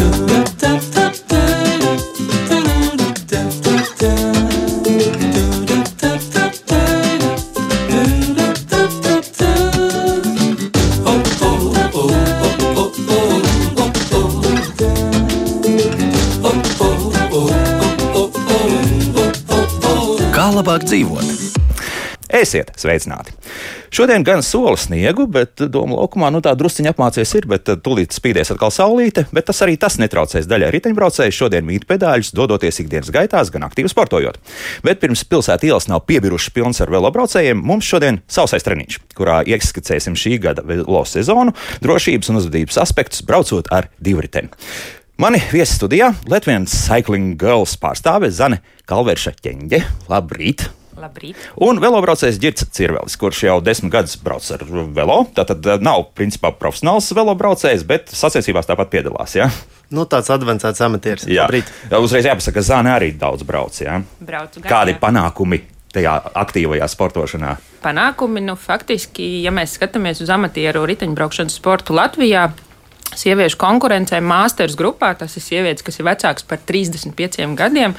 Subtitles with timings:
[0.00, 0.49] Kā
[22.50, 23.30] Esiet sveicināti!
[23.94, 28.14] Šodien gan soli sniegu, bet domu laukumā nu, tā drusciņa apmācies ir, bet eh, tūlīt
[28.16, 33.12] spīdēs atkal saulīte, bet tas arī tas netraucēs daļai riteņbraucēju šodien mīt pedāļus, dodoties ikdienas
[33.14, 34.40] gaitās, gan aktīvi sportojot.
[34.82, 40.18] Bet pirms pilsētas ielas nav piebirušas pilns ar velobraucējiem, mums šodien sausais treniņš, kurā ieskicēsim
[40.18, 41.54] šī gada velo sezonu,
[41.86, 44.50] drošības un uzvedības aspektus braucot ar divriteni.
[45.22, 48.58] Mani viesi studijā Latvijas Cycling Girls pārstāve Zane
[48.90, 49.84] Kalverša ķeņģe.
[50.10, 50.70] Labrīt!
[51.00, 51.40] Labrīt.
[51.66, 54.64] Un velobraucējs Girts Cirvelis, kurš jau desmit gadus brauc ar
[54.96, 55.18] velo.
[55.36, 59.36] Tātad eh, nav principā profesionāls velobraucējs, bet sacensībās tāpat piedalās.
[59.38, 59.50] Ja?
[59.90, 61.26] Nu, tāds advancēts amatieris.
[61.26, 61.70] Jā, Labrīt.
[61.98, 63.74] uzreiz jāpasaka, ka Zāne arī daudz brauc.
[63.82, 63.98] Ja?
[64.22, 65.00] Braucu gan, Kādi jā.
[65.02, 67.56] panākumi tajā aktīvajā sportošanā?
[67.82, 72.50] Panākumi, nu, faktiski, ja mēs skatāmies uz amatieru riteņbraukšanas sportu Latvijā,
[73.18, 77.96] sieviešu konkurencē, mākslinieks grupā, tas ir sievietes, kas ir vecākas par 35 gadiem.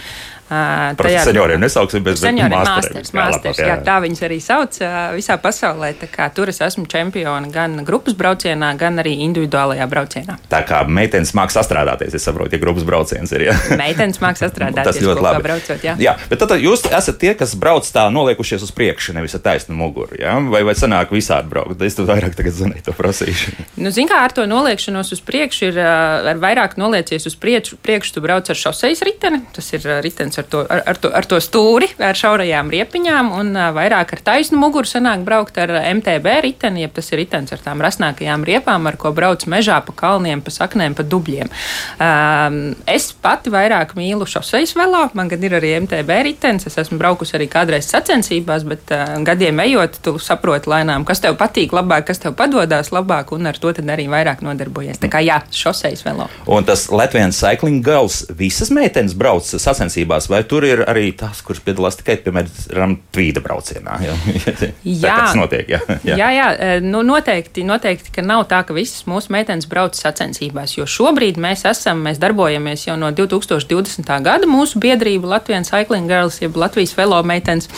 [0.51, 3.03] Tajā- senioriem nesauksim, bet Seniori masteriem.
[3.15, 4.77] mākslinieks, Jā, jā, tā viņas arī sauc
[5.15, 5.93] visā pasaulē.
[6.35, 10.37] Tur es esmu čempioni gan grupas braucienā, gan arī individuālajā braucienā.
[10.51, 13.41] Tā kā meitenes mākslinieks sastrādāties, es saprotu, ja grupas brauciens ir.
[13.49, 13.53] Ja?
[13.83, 15.43] Meitenes mākslinieks sastrādāties Tas ļoti labi.
[15.43, 15.83] braucot.
[15.83, 15.95] Jā.
[15.99, 19.75] jā, bet tad jūs esat tie, kas brauc tā noliekušies uz priekšu, nevis ar taisnu
[19.75, 20.15] muguru.
[20.19, 20.35] Ja?
[20.51, 21.81] Vai, vai sanāk visādi braukt?
[21.81, 23.55] Es tev vairāk tagad zvanīju, to prasīšu.
[23.81, 27.77] Nu, Ziniet, kā ar to noliekšanos uz priekšu ir ar vairāk noliecies uz priekšu.
[27.81, 29.39] Priekšu tu brauc ar šoseis riteni.
[29.55, 33.53] Tas ir ritenis ar to, ar, ar to, ar to stūri, ar šaurajām riepiņām, un
[33.75, 37.81] vairāk ar taisnu muguru sanāk braukt ar MTB riteni, jeb tas ir ritenis ar tām
[37.83, 41.51] rasnākajām riepām, ar ko brauc mežā pa kalniem, pa saknēm, pa dubļiem.
[42.01, 46.67] Um, es pati vairāk mīlu šoseis velo, man gan ir arī MTB ritenis.
[46.69, 51.37] Es esmu braukusi arī kādreiz sacensībās, bet uh, gadiem ejot, tu saproti lēnām, kas tev
[51.39, 55.01] patīk labāk, kas tev padodas labāk, un ar to tad arī vairāk nodarbojies.
[55.01, 56.29] Tā kā jā, šoseis velo.
[56.49, 61.61] Un tas Latvijas Cycling Girls visas meitenes brauc sacensībās, vai tur ir arī tās, kuras
[61.65, 63.97] piedalās tikai, piemēram, tvīda braucienā?
[64.05, 64.15] Jā,
[64.83, 65.15] Jā.
[65.19, 65.69] tas notiek.
[65.69, 69.67] Jā, Jā, jā, jā e, nu, noteikti, noteikti, ka nav tā, ka visas mūsu meitenes
[69.69, 74.11] brauc sacensībās, jo šobrīd mēs esam, mēs darbojamies jau no 2020.
[74.25, 77.69] gada mūsu biedrība Latvijas Cycling Girls, jeb Latvijas velo meitenes.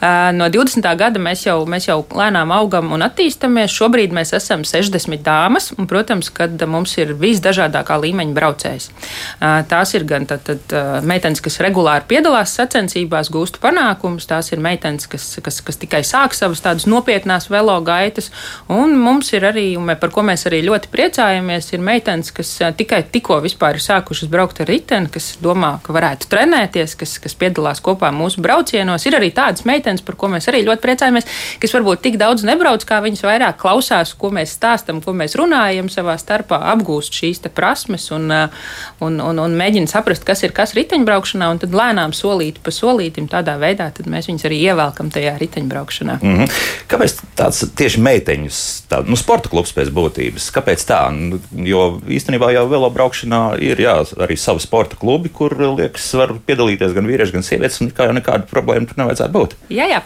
[0.00, 0.84] E, No 20.
[0.96, 3.72] gada mēs jau, mēs jau lēnām augam un attīstamies.
[3.74, 8.88] Šobrīd mēs esam 60 dāmas, un, protams, kad mums ir visdažādākā līmeņa braucējs.
[8.88, 10.72] E, Tās ir gan tad, tad,
[11.06, 16.34] meitenes, kas regulāri piedalās sacensībās, gūst panākumus, tās ir meitenes, kas, kas, kas tikai sāk
[16.36, 18.30] savas tādas nopietnās velo gaitas,
[18.70, 19.66] un mums ir arī,
[20.00, 24.62] par ko mēs arī ļoti priecājamies, ir meitenes, kas tikai tikko vispār ir sākušas braukt
[24.62, 29.06] ar riteni, kas domā, ka varētu trenēties, kas, kas piedalās kopā mūsu braucienos.
[29.08, 31.28] Ir arī tādas meitenes, par ko mēs arī ļoti priecājamies,
[31.62, 35.90] kas varbūt tik daudz nebrauc, kā viņas vairāk klausās, ko mēs stāstam, ko mēs runājam
[35.92, 41.48] savā starpā, apgūst šīs prasmes un, un, un, un mēģina saprast, kas ir kas riteņbraukšanā,
[41.50, 46.18] un tad lēnām solīti pa solītim tādā veidā, mēs viņus arī ievelkam tajā riteņbraukšanā.
[46.20, 46.60] Mm -hmm.
[46.90, 48.58] Kāpēc tāds tieši meiteņus,
[48.90, 50.50] tā, nu, sporta klubs pēc būtības?
[50.50, 51.02] Kāpēc tā?
[51.14, 56.32] Nu, Jo īstenībā jau velo braukšanā ir jā, arī savi sporta klubi, kur liekas, var
[56.46, 59.54] piedalīties gan vīrieši, gan sievietes, un kā jau nekāda problēma tur nevajadzētu būt.
[59.68, 60.00] Jā, jā.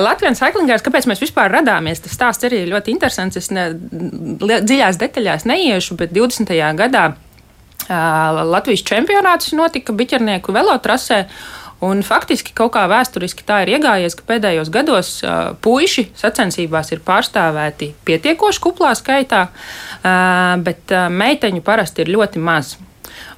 [0.00, 3.36] Latvijas cyclingārs, kāpēc mēs vispār radāmies, tas stāsts arī ļoti interesants.
[3.36, 3.70] Es ne,
[4.40, 6.54] dziļās detaļās neiešu, bet 20.
[6.78, 7.14] gadā
[7.88, 11.24] Latvijas čempionāts notika biķernieku velotrasē.
[11.84, 17.02] Un faktiski kaut kā vēsturiski tā ir iegājies, ka pēdējos gados uh, puiši sacensībās ir
[17.04, 22.76] pārstāvēti pietiekoši kuplā skaitā, uh, bet uh, meiteņu parasti ir ļoti maz.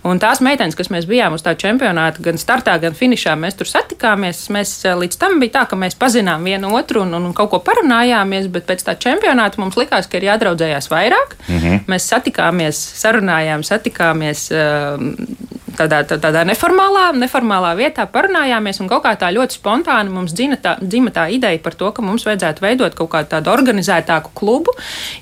[0.06, 3.70] Un tās meitenes, kas mēs bijām uz tā čempionāta, gan startā, gan finišā, mēs tur
[3.70, 4.44] satikāmies.
[4.54, 7.62] Mēs eh, līdz tam bija tā, ka mēs pazinām vienu otru un, un kaut ko
[7.66, 11.36] parunājāmies, bet pēc tā čempionāta mums likās, ka ir jādraudzējās vairāk.
[11.48, 11.84] Mm -hmm.
[11.90, 14.50] Mēs satikāmies, sarunājām, satikāmies.
[14.54, 20.34] Uh, tādā, tā- tādā neformālā, neformālā vietā parunājāmies, un kaut kā tā ļoti spontāni mums
[20.36, 24.32] dzina tā, dzima tā ideja par to, ka mums vajadzētu veidot kaut kādu tādu organizētāku
[24.34, 24.74] klubu,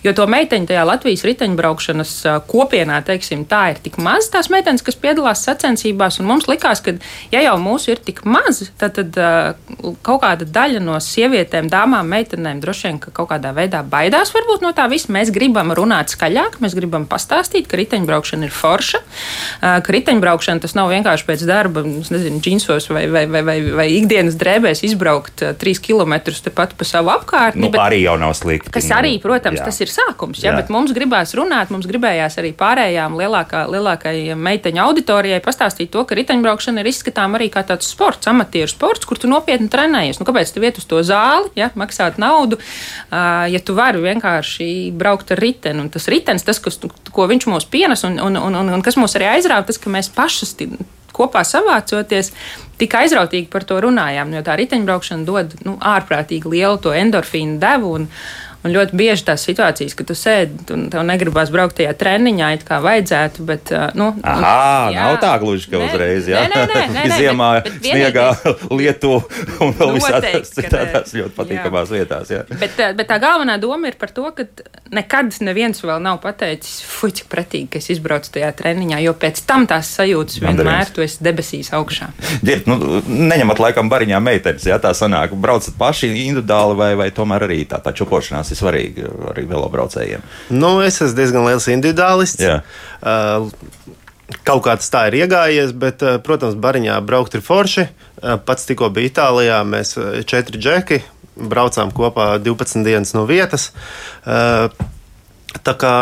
[0.05, 4.74] jo to meiteņu tajā Latvijas riteņbraukšanas ā, kopienā, teiksim, tā ir tik maz tās meitenes,
[4.82, 6.97] kas piedalās sacensībās, un mums likās, ka,
[7.32, 9.31] ja jau mūsu ir tik maz, tad, tad ā,
[10.03, 14.65] kaut kāda daļa no sievietēm, dāmām, meitenēm droši vien ka kaut kādā veidā baidās varbūt
[14.65, 15.12] no tā visa.
[15.15, 19.03] Mēs gribam runāt skaļāk, mēs gribam pastāstīt, ka riteņbraukšana ir forša,
[19.61, 23.88] ā, ka riteņbraukšana tas nav vienkārši pēc darba, nezinu, džinsos vai, vai, vai, vai, vai
[23.99, 27.65] ikdienas drēbēs izbraukt uh, trīs kilometrus tepat pa savu apkārtni.
[27.67, 28.73] Nu, bet, arī jau nav slikti.
[28.75, 29.69] Kas arī, protams, jā.
[29.69, 30.59] tas ir sākums, jā, jā.
[30.61, 34.17] bet mums gribās runāt, mums gribējās arī pārējām lielākā, lielākai
[34.65, 39.21] meiteņu auditorijai pastāstīt to, ka riteņbraukšana ir izskatām arī kā tāds sports, amatieru sports, kur
[39.21, 40.21] tu nopietni trenējies.
[40.21, 44.93] Nu, kāpēc tu iet uz to zāli, ja, maksāt naudu, uh, ja tu vari vienkārši
[44.97, 45.85] braukt ar riteni?
[45.85, 46.81] Un tas ritenis, tas, kas,
[47.13, 49.93] ko viņš mums pienes un, un, un, un, un kas mūs arī aizrāva, tas, ka
[49.93, 50.57] mēs pašas
[51.15, 52.33] kopā savācoties,
[52.81, 54.33] tik aizrautīgi par to runājām.
[54.35, 57.93] Jo tā riteņbraukšana dod nu, ārprātīgi lielu to endorfīnu devu.
[58.01, 58.09] Un,
[58.65, 62.63] Un ļoti bieži tās situācijas, ka tu sēdi un tev negribas braukt tajā treniņā, it
[62.65, 63.45] kā vajadzētu.
[63.45, 66.47] Bet, nu, Aha, jā, nav tā gluži, ka nē, uzreiz jā.
[66.49, 68.25] Nē, nē, nē, nē, ziemā, bet, bet sniegā,
[68.73, 69.19] lietu
[69.61, 71.99] un vēl visādās citādās ļoti patīkamās jā.
[72.01, 72.33] vietās.
[72.33, 72.41] Jā.
[72.49, 74.49] Bet, bet tā galvenā doma ir par to, ka
[74.97, 79.45] nekad neviens vēl nav pateicis, fuj, cik pretīgi, ka es izbraucu tajā treniņā, jo pēc
[79.45, 82.09] tam tās sajūtas vienmēr tu esi debesīs augšā.
[82.41, 87.45] Ģirt, nu, neņemat laikam bariņā meitenes, ja tā sanāk, braucat paši individuāli vai, vai tomēr
[87.45, 90.25] arī tā, tā čupošanās ir svarīga arī velobraucējiem?
[90.55, 92.45] Nu, es esmu diezgan liels individuālists.
[92.45, 92.62] Jā.
[93.03, 93.51] Uh,
[94.45, 97.85] Kaut kā tas tā ir iegājies, bet, uh, protams, bariņā braukt ir forši.
[98.17, 101.03] Uh, pats tikko bija Itālijā, mēs uh, četri džeki
[101.35, 103.73] braucām kopā 12 dienas no vietas.
[105.65, 105.95] Tā kā,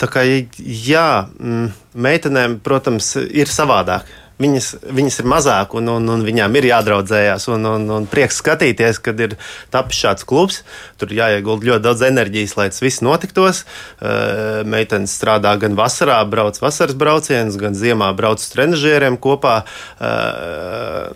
[0.00, 1.08] tā kā jā,
[1.40, 1.70] mm,
[2.04, 4.08] meitenēm, protams, ir savādāk
[4.42, 7.46] viņas, viņas ir mazāk, un, un, un viņām ir jādraudzējās.
[7.54, 9.36] Un, un, un prieks skatīties, kad ir
[9.74, 10.62] tapis šāds klubs.
[11.00, 13.64] Tur jāiegulda ļoti daudz enerģijas, lai tas viss notiktos.
[13.98, 19.62] Uh, meitenes strādā gan vasarā, brauc vasaras braucienus, gan ziemā brauc uz trenižieriem kopā.
[19.98, 21.14] Uh,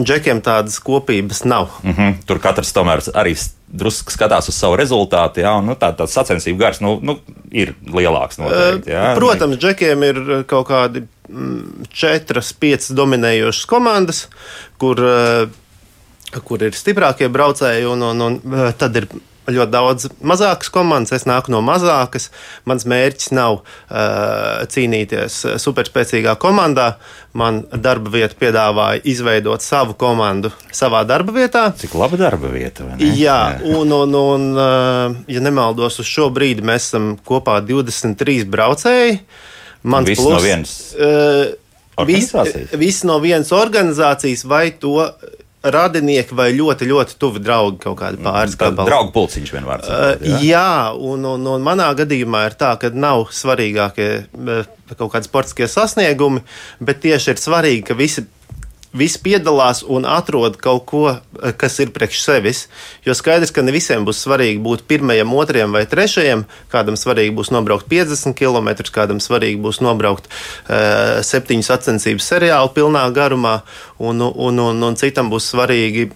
[0.00, 1.68] Džekiem tādas kopības nav.
[1.82, 2.14] Mm -hmm.
[2.26, 3.34] Tur katrs tomēr arī
[3.68, 5.40] drusku skatās uz savu rezultātu.
[5.40, 7.18] Jā, un, nu, tā, tāds sacensību gars nu, nu,
[7.50, 8.38] ir lielāks.
[8.38, 9.14] Noteikti, jā.
[9.14, 11.02] Protams, džekiem ir kaut kādi
[11.92, 14.26] četras, piecas dominējošas komandas,
[14.78, 19.10] kur, eh, kur ir stiprākie braucēji, un, un, un eh, tad ir
[19.50, 21.12] ļoti daudz mazākas komandas.
[21.16, 22.28] Es nāku no mazākas.
[22.68, 26.92] Mans mērķis nav uh, cīnīties superspēcīgā komandā.
[27.34, 31.64] Man darba vieta piedāvāja izveidot savu komandu savā darba vietā.
[31.80, 32.86] Cik laba darba vieta?
[33.00, 33.40] Jā, Jā,
[33.74, 39.18] un, un, un uh, ja nemaldos, uz šo brīdi mēs esam kopā 23 braucēji.
[39.20, 39.46] Uh,
[39.82, 40.72] Mans viss plus, no vienas.
[40.94, 41.52] Uh,
[42.00, 42.72] organizācijas?
[42.80, 44.96] Viss no vienas organizācijas vai to
[45.60, 48.88] radinieki vai ļoti, ļoti tuvi draugi kaut kādi pāris gabali.
[48.88, 49.84] Draugu pulciņš vienmēr.
[49.84, 54.10] Uh, jā, jā un, un, un manā gadījumā ir tā, ka nav svarīgākie
[54.96, 56.44] kaut kādi sportiskie sasniegumi,
[56.80, 58.24] bet tieši ir svarīgi, ka visi
[58.92, 62.66] visi piedalās un atrod kaut ko, eh, kas ir priekš sevis.
[63.06, 66.44] Jo skaidrs, ka ne visiem būs svarīgi būt pirmajam, otrajam vai trešajam.
[66.72, 73.06] Kādam svarīgi būs nobraukt 50 km, kādam svarīgi būs nobraukt uh, septiņu sacensību seriālu pilnā
[73.14, 73.62] garumā,
[73.98, 76.10] un, un, un, un citam būs svarīgi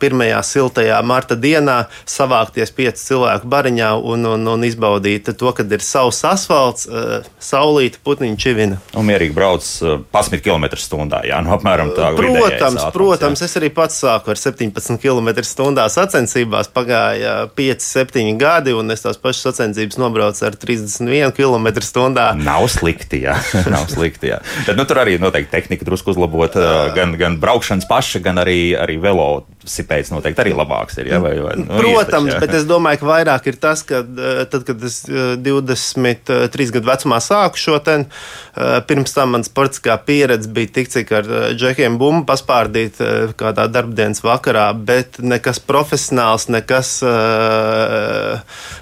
[0.00, 5.84] pirmajā siltajā marta dienā savākties pieci cilvēku bariņā un, un, un izbaudīt to, kad ir
[5.84, 8.80] savs asfalts, uh, saulīta, putniņa čivina.
[8.98, 11.22] Un mierīgi brauc uh, 11 km/h.
[11.30, 12.10] Jā, nu, apmēram tā.
[12.16, 13.48] Protams, ātrums, protams jā.
[13.48, 16.70] es arī pats sāku ar 17 km/h sacensībās.
[16.74, 22.26] Pagāja 5-7 gadi, un es tās pašas sacensības nobraucu ar 31 km/h.
[22.40, 23.38] Nav slikti, jā.
[23.74, 24.40] Nav slikti, jā.
[24.66, 28.60] Bet, nu, tur arī noteikti tehnika drusku uzlabot, uh, gan, gan braukšanas paša, gan arī,
[28.78, 29.30] arī velo
[29.68, 30.96] sipējas noteikti arī labāks.
[31.00, 31.18] Ir, ja?
[31.22, 34.64] vai, vai, nu, Protams, īpaši, bet es domāju, ka vairāk ir tas, ka eh, tad,
[34.68, 40.50] kad es 23 eh, gadu vecumā sāku šo ten, eh, pirms tam man sportiskā pieredze
[40.56, 43.00] bija tik, cik ar džekiem bumbu paspārdīt
[43.40, 46.96] kādā darbdienas vakarā, bet nekas profesionāls, nekas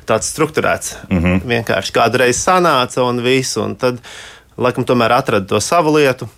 [0.08, 0.97] tāds strukturēts.
[1.11, 1.47] Mm -hmm.
[1.54, 3.99] Vienkārši kādreiz sanāca un viss, un tad
[4.56, 6.28] laikam tomēr atrada to savu lietu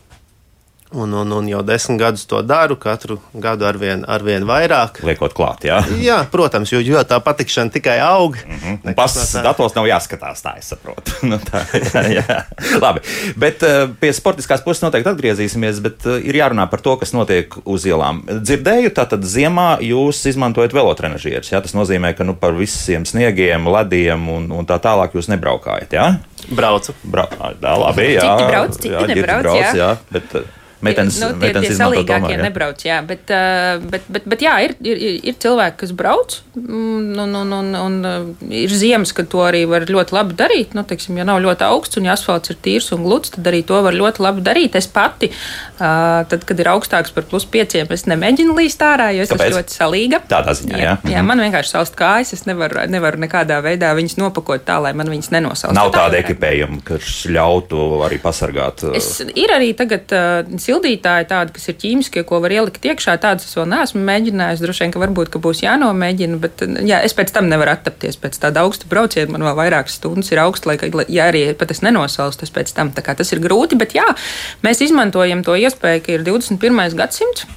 [0.90, 4.96] Un, un, un jau desmit gadus to daru, katru gadu ar vien, ar vien vairāk.
[5.06, 5.76] Liekot klāt, jā.
[6.02, 8.34] jā protams, jo, jo tā patikšana tikai aug.
[8.42, 8.94] Mm -hmm.
[8.98, 9.42] Pasas tā...
[9.46, 11.14] datos nav jāskatās, tā es saprotu.
[11.30, 11.62] nu, tā,
[11.94, 12.42] jā, jā.
[12.82, 13.00] Labi,
[13.36, 17.54] bet uh, pie sportiskās puses noteikti atgriezīsimies, bet uh, ir jārunā par to, kas notiek
[17.64, 18.24] uz ielām.
[18.26, 21.50] Dzirdēju, tātad ziemā jūs izmantojat velotrenažierus.
[21.50, 25.92] Tas nozīmē, ka nu, par visiem sniegiem, lediem un, un tā tālāk jūs nebraukājat.
[25.92, 26.14] Jā?
[26.48, 26.94] Braucu.
[27.02, 28.22] Bra jā, labi, jā.
[28.22, 29.42] Citi brauc, citi jā, nebrauc.
[29.42, 29.76] Brauc, jā.
[29.76, 30.34] Jā, bet,
[30.80, 33.30] uh, meitenes, nu, tie, meitenes tie salīgākie tomēr, nebrauc, jā, bet,
[33.92, 37.98] bet, bet, bet jā, ir, ir, ir cilvēki, kas brauc, un, un, un, un, un
[38.48, 40.74] ir ziemas, kad to arī var ļoti labi darīt.
[40.76, 43.62] Nu, teiksim, ja nav ļoti augsts un ja asfalts ir tīrs un gluds, tad arī
[43.66, 44.78] to var ļoti labi darīt.
[44.80, 45.30] Es pati,
[45.78, 49.50] tad, kad ir augstāks par plus pieciem, es nemēģinu līst ārā, jo es Kāpēc?
[49.50, 50.22] esmu ļoti salīga.
[50.30, 50.96] Tādā ziņā, jā.
[51.04, 51.30] Jā, jā mhm.
[51.30, 55.32] man vienkārši saust kājas, es nevaru, nevaru nekādā veidā viņas nopakot tā, lai man viņas
[55.36, 55.76] nenosaust.
[55.76, 58.86] Nav tāda ekipējuma, kas ļautu arī pasargāt.
[58.96, 63.16] Es, ir arī tagad uh, sildītāji tādi, kas ir ķīmiskie, ko var ielikt iekšā.
[63.22, 64.64] Tādus es vēl neesmu mēģinājis.
[64.64, 68.18] Droši vien, ka varbūt ka būs jānomēģina, bet jā, es pēc tam nevaru attapties.
[68.20, 70.78] Pēc tāda augsta brauciena man vēl vairākas stundas ir augsts, lai,
[71.10, 72.94] ja arī pat es nenosalstu, pēc tam.
[72.94, 74.06] Tas ir grūti, bet jā,
[74.66, 76.94] mēs izmantojam to iespēju, ka ir 21.
[76.98, 77.48] gadsimts.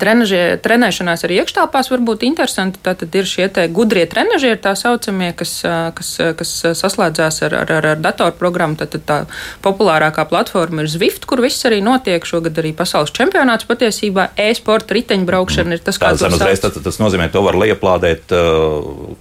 [0.00, 2.80] Trenažie, trenēšanās arī iekštelpās var būt interesanti.
[2.84, 5.56] Tad ir šie gudrie trenažieri, tā saucamie, kas,
[5.96, 8.78] kas, kas saslēdzās ar, ar, ar, ar datorprogrammu.
[8.80, 9.18] Tad, tad tā
[9.64, 12.24] populārākā platforma ir Zwift, kur viss arī notiek.
[12.24, 16.34] Šogad arī pasaules čempionāts patiesībā e-sporta riteņbraukšana ir tas, kāds ir.
[16.34, 18.34] Uzreiz, tad, tas nozīmē, to var lieplādēt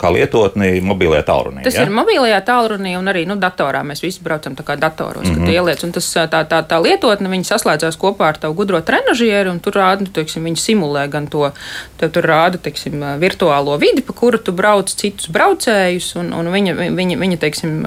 [0.01, 1.63] kā lietotni mobilajā tālrunī.
[1.67, 1.85] Tas ja?
[1.85, 3.83] ir mobilajā tālrunī un arī nu, datorā.
[3.87, 5.45] Mēs visi braucam tā kā datoros, mm -hmm.
[5.45, 5.83] kad ieliec.
[5.83, 9.77] Un tas, tā, tā, tā lietotne, viņi saslēdzās kopā ar tavu gudro trenažieru un tur
[9.79, 11.49] rāda, nu, teiksim, viņi simulē gan to,
[11.99, 16.75] tev tur rāda, teiksim, virtuālo vidi, pa kuru tu brauc citus braucējus, un, un viņa,
[16.95, 17.83] viņa, viņa, teiksim,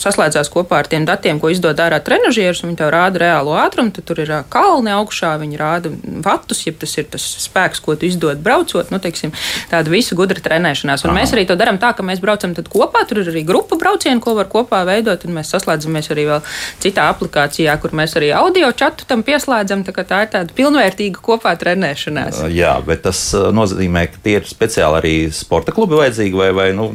[0.00, 3.92] saslēdzās kopā ar tiem datiem, ko izdod ārā trenažieris, un viņi tev rāda reālo ātrumu,
[3.94, 5.92] tad tur ir kalni augšā, viņi rāda
[6.24, 9.34] vatus, ja tas ir tas spēks, ko tu izdod braucot, nu, teiksim,
[9.72, 11.04] tāda visa gudra trenēšanās.
[11.06, 11.20] Un Aha.
[11.20, 14.34] mēs arī to darām tā, ka mēs braucam kopā, tur ir arī grupa braucienu, ko
[14.38, 16.40] var kopā veidot, un mēs saslēdzamies arī vēl
[16.82, 21.54] citā aplikācijā, kur mēs arī audio čatu tam pieslēdzam, tā, tā ir tāda pilnvērtīga kopā
[21.60, 22.54] trenēšana trenēšanās.
[22.54, 23.20] Jā, bet tas
[23.56, 26.88] nozīmē, ka tie ir speciāli arī sporta klubi vajadzīgi, vai, vai nu,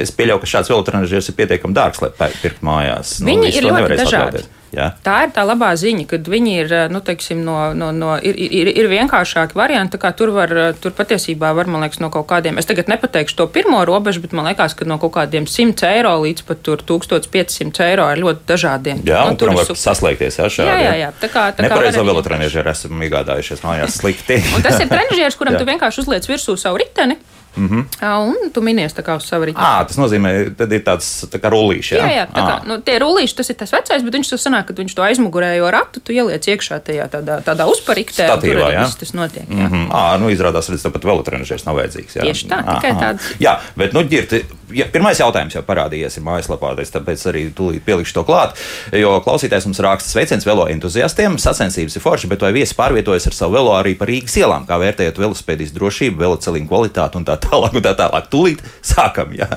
[0.00, 3.18] es pieļauju, ka šāds velotrenažers ir pietiekami dārgs, lai pirkt mājās.
[3.22, 4.44] Nu, Viņi ir ļoti dažādi.
[4.44, 4.54] Atļauties.
[4.74, 4.90] Jā.
[5.04, 8.70] Tā ir tā labā ziņa, kad viņi ir, nu, teiksim, no, no, no, ir, ir,
[8.72, 10.00] ir vienkāršāki varianti.
[10.18, 13.80] Tur, var, tur patiesībā var, man liekas, no kaut kādiem, es tagad nepateikšu to pirmo
[13.88, 18.22] robežu, bet man liekas, ka no kaut kādiem 100 eiro līdz pat 1500 eiro ir
[18.24, 19.02] ļoti dažādiem.
[19.08, 20.68] Jā, nu, tur var saslēgties, jā, šādi.
[20.68, 21.10] Jā, jā, jā.
[21.22, 24.40] Tā kā, tā Nepareizo velotreniežeri esam iegādājušies mājās slikti.
[24.56, 27.18] un tas ir trenieris, kuram tu vienkārši uzliec virsū savu riteni.
[27.58, 28.28] Mm -hmm.
[28.28, 29.58] Un tu minies tā kā uz savu rītu.
[29.58, 31.94] À, tas nozīmē, ka ir tāds tā kā rullīši.
[31.94, 34.36] Jā, jā, jā tā kā, nu, tie rullīši, tas ir tas vecais, bet viņš to
[34.36, 38.28] sanāk, ka viņš to aizmugurējo ratu tu ieliec iekšā tajā tādā, tādā uzpariktē.
[38.28, 38.86] Statīvā, jā.
[38.98, 39.48] Tas notiek.
[39.48, 39.68] Jā.
[39.68, 39.88] Mm -hmm.
[39.90, 42.16] À, nu, izrādās, ka pat velotrenažers nav vajadzīgs.
[42.16, 42.22] Jā.
[42.22, 43.22] Tieši tā, tikai tāds.
[43.40, 44.44] Jā, bet, nu, ģirti,
[44.74, 48.58] ja, pirmais jautājums jau parādījies mājaslapā, tāpēc arī tūlīt pielikšu to klāt,
[48.96, 53.36] jo klausītājs mums raksta sveiciens velo entuziastiem, sacensības ir forši, bet vai viesi pārvietojas ar
[53.36, 57.78] savu velo arī pa Rīgas ielām, kā vērtējot velospēdijas drošību, veloceliņu kvalitāti un tā tālāk
[57.78, 59.34] un tā tālāk tūlīt sākam.
[59.38, 59.50] Jā.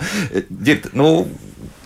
[0.50, 1.13] Ģirt, nu,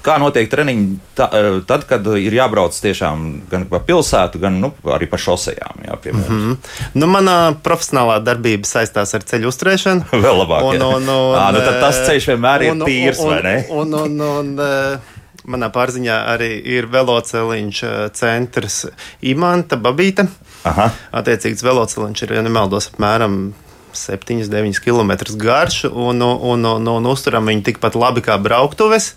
[0.06, 0.86] kā notiek treniņi
[1.18, 5.84] tā, e, tad, kad ir jābrauc tiešām gan pa pilsētu, gan nu, arī pa šosejām.
[5.88, 6.56] Jā, mm -hmm.
[7.02, 10.06] nu, manā profesionālā darbība saistās ar ceļu uzturēšanu.
[10.26, 10.70] Vēl labāk.
[10.70, 13.58] Un, un, un, à, nu, tas ceļš vienmēr ir un, tīrs, un, vai ne?
[13.86, 15.00] Un, un, un, un,
[15.46, 18.88] Manā pārziņā arī ir veloceliņš e, centrs
[19.22, 20.26] Imants Babīta.
[20.66, 20.90] Aha.
[21.14, 23.54] Attiecīgs veloceliņš ir, ja nemaldos, apmēram
[23.98, 25.12] 7-9 km
[25.42, 29.14] garš, un, un, un, un uzturam viņu tikpat labi kā brauktuves.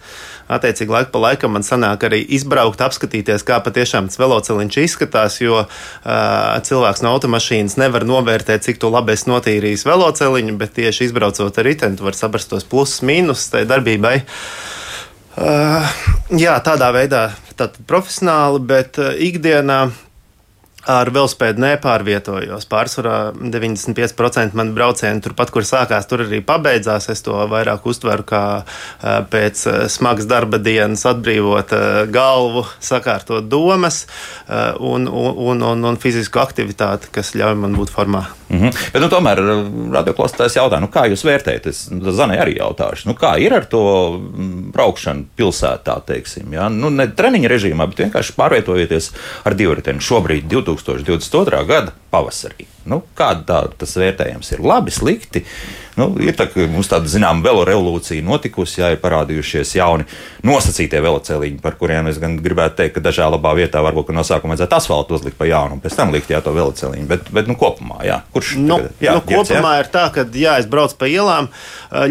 [0.49, 5.61] Attiecīgi, laika pa laikam man sanāk arī izbraukt, apskatīties, kā patiešām tas velosipēds izskatās, jo
[5.61, 5.69] uh,
[6.65, 12.01] cilvēks no automašīnas nevar novērtēt, cik labi es notīrīju velosipēdu, bet tieši izbraucot ar riteni,
[12.01, 14.17] var saprast tos plusus, mīnus tai darbībai.
[15.39, 15.85] Uh,
[16.35, 17.29] jā, tādā veidā
[17.87, 19.83] profesionāli, bet ikdienā
[20.89, 22.67] ar velospēdu nepārvietojos.
[22.71, 27.11] Pārsvarā 95% man braucieni turpat, kur sākās, tur arī pabeidzās.
[27.13, 28.43] Es to vairāk uztveru kā
[29.33, 31.75] pēc smagas darba dienas atbrīvot
[32.15, 34.07] galvu, sakārtot domas
[34.49, 38.27] un, un, un, un fizisku aktivitāti, kas ļauj man būt formā.
[38.49, 38.93] Mm -hmm.
[38.93, 39.41] Bet, nu, tomēr
[39.93, 41.67] radioklausītājs jautā, nu, kā jūs vērtējat?
[41.67, 44.21] Es nu, Zanai arī jautāšu, nu, kā ir ar to
[44.73, 46.69] braukšanu pilsētā, teiksim, ja?
[46.69, 49.11] nu, ne treniņa režīmā, bet vienkārši pārvietojieties
[49.45, 50.49] ar divriteni šobrīd,
[50.87, 51.65] 2022.
[51.69, 52.67] gada pavasarī.
[52.89, 54.63] Nu, kāda tā, tas vērtējums ir?
[54.65, 55.43] Labi, slikti.
[55.99, 60.07] Nu, ir tā, mums tāda zināmā velo revolūcija notikusi, jā, ir parādījušies jauni
[60.47, 64.55] nosacītie veloceliņi, par kuriem es gan gribētu teikt, ka dažā labā vietā varbūt no sākuma
[64.55, 67.09] vajadzētu asfaltu uzlikt pa jaunu, un pēc tam likt jā, to veloceliņu.
[67.11, 69.85] Bet, bet nu, kopumā, jā, kurš nu, tagad, jā, nu, ģirds, kopumā jā?
[69.85, 71.51] ir tā, ka, jā, es braucu pa ielām,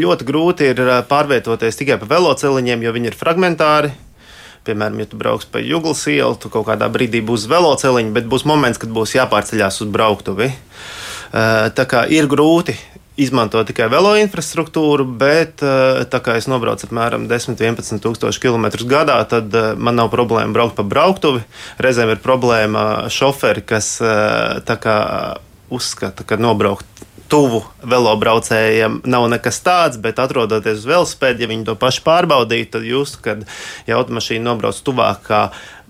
[0.04, 3.96] ļoti grūti ir pārvietoties tikai pa veloceliņiem, jo viņi ir fragmentāri
[4.68, 8.44] Piemēram, ja tu brauks pa Juglas ielu, tu kaut kādā brīdī būs veloceliņš, bet būs
[8.50, 10.52] moments, kad būs jāpārceļās uz brauktuvi.
[11.32, 12.76] Tā kā ir grūti
[13.18, 19.56] izmanto tikai velo infrastruktūru, bet tā kā es nobraucu apmēram 10-11 tūkstoši km gadā, tad
[19.82, 21.42] man nav problēma braukt pa brauktuvi.
[21.82, 25.00] Reizēm ir problēma šoferi, kas kā,
[25.74, 26.86] uzskata, ka nobraukt
[27.32, 29.02] tuvu velobraucējiem.
[29.10, 33.44] Nav nekas tāds, bet atrodoties uz velospēda, ja viņi to paši pārbaudītu, tad jūs, kad
[33.88, 35.42] ja automašīna nobrauc tuvāk kā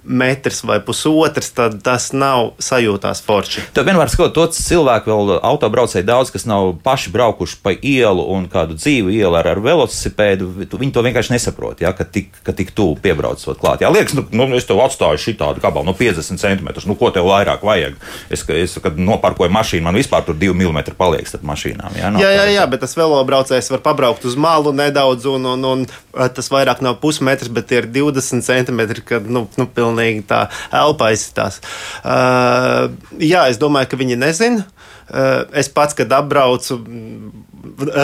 [0.07, 3.65] metrs vai pusotrs, tad tas nav sajūtās forši.
[3.75, 8.47] Tad vienmēr skatot, to cilvēku vēl autobraucēji daudz, kas nav paši braukuši pa ielu un
[8.51, 12.71] kādu dzīvu ielu ar, ar velosipēdu, viņi to vienkārši nesaprot, ja, ka tik, ka tik
[12.77, 13.83] tuvu piebraucot klāt.
[13.83, 17.27] Jā, liekas, nu, nu es tev atstāju šitādu gabalu no 50 cm, nu ko tev
[17.29, 17.99] vairāk vajag?
[18.33, 21.99] Es, es kad noparkoju mašīnu, man vispār tur 2 mm paliek starp mašīnām.
[21.99, 25.67] Jā, no, jā, jā, jā, bet tas velobraucējs var pabraukt uz malu nedaudz, un, un,
[25.67, 25.85] un
[26.33, 31.11] tas vairāk nav pusmetrs, bet ir 20 cm, kad, nu, nu pilnīgi pilnīgi tā elpa
[31.11, 31.61] aizsitās.
[32.03, 34.65] Uh, jā, es domāju, ka viņi nezina.
[35.07, 36.81] Uh, es pats, kad apbraucu,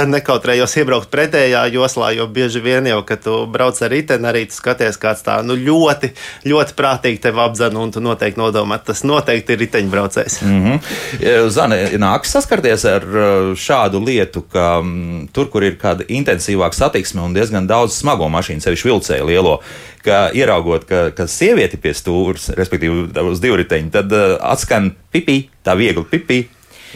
[0.08, 4.58] nekautrējos iebraukt pretējā joslā, jo bieži vien jau, kad tu brauc ar riteni, arī tu
[4.58, 6.12] skaties, kāds tā nu, ļoti,
[6.50, 10.40] ļoti prātīgi tevi apzina, un tu noteikti nodomā, tas noteikti ir riteņbraucējs.
[10.46, 11.50] Mm -hmm.
[11.50, 13.08] Zane, nāks saskarties ar
[13.56, 18.62] šādu lietu, ka mm, tur, kur ir kāda intensīvāka satiksme un diezgan daudz smago mašīnu,
[18.62, 19.60] sevišķi vilcēju lielo,
[20.04, 26.04] ka ieraugot, ka, ka sieviete pie stūres, respektīvi uz divriteņa, tad atskan pipī, tā viegli
[26.04, 26.44] pipī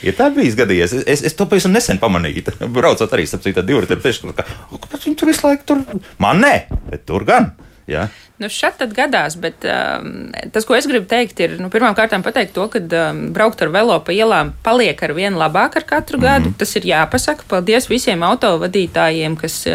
[0.06, 0.94] Ir tā bijis gadījies.
[1.06, 2.46] Es, es, to pavisam nesen pamanīju.
[2.76, 5.84] Braucot arī starp citu divu riteņu ka, kāpēc viņi tur visu laiku tur?
[6.22, 6.56] Man nē,
[6.92, 7.54] bet tur gan.
[7.88, 8.10] Ja?
[8.38, 12.52] Nu, šeit tad gadās, bet um, tas, ko es gribu teikt, ir nu, pirmkārt pateikt
[12.54, 16.24] to, ka um, braukt ar velo pa ielām paliek ar vien labāk ar katru mm
[16.24, 16.44] -hmm.
[16.44, 16.54] gadu.
[16.60, 17.48] Tas ir jāpasaka.
[17.48, 19.66] Paldies visiem autovadītājiem, kas,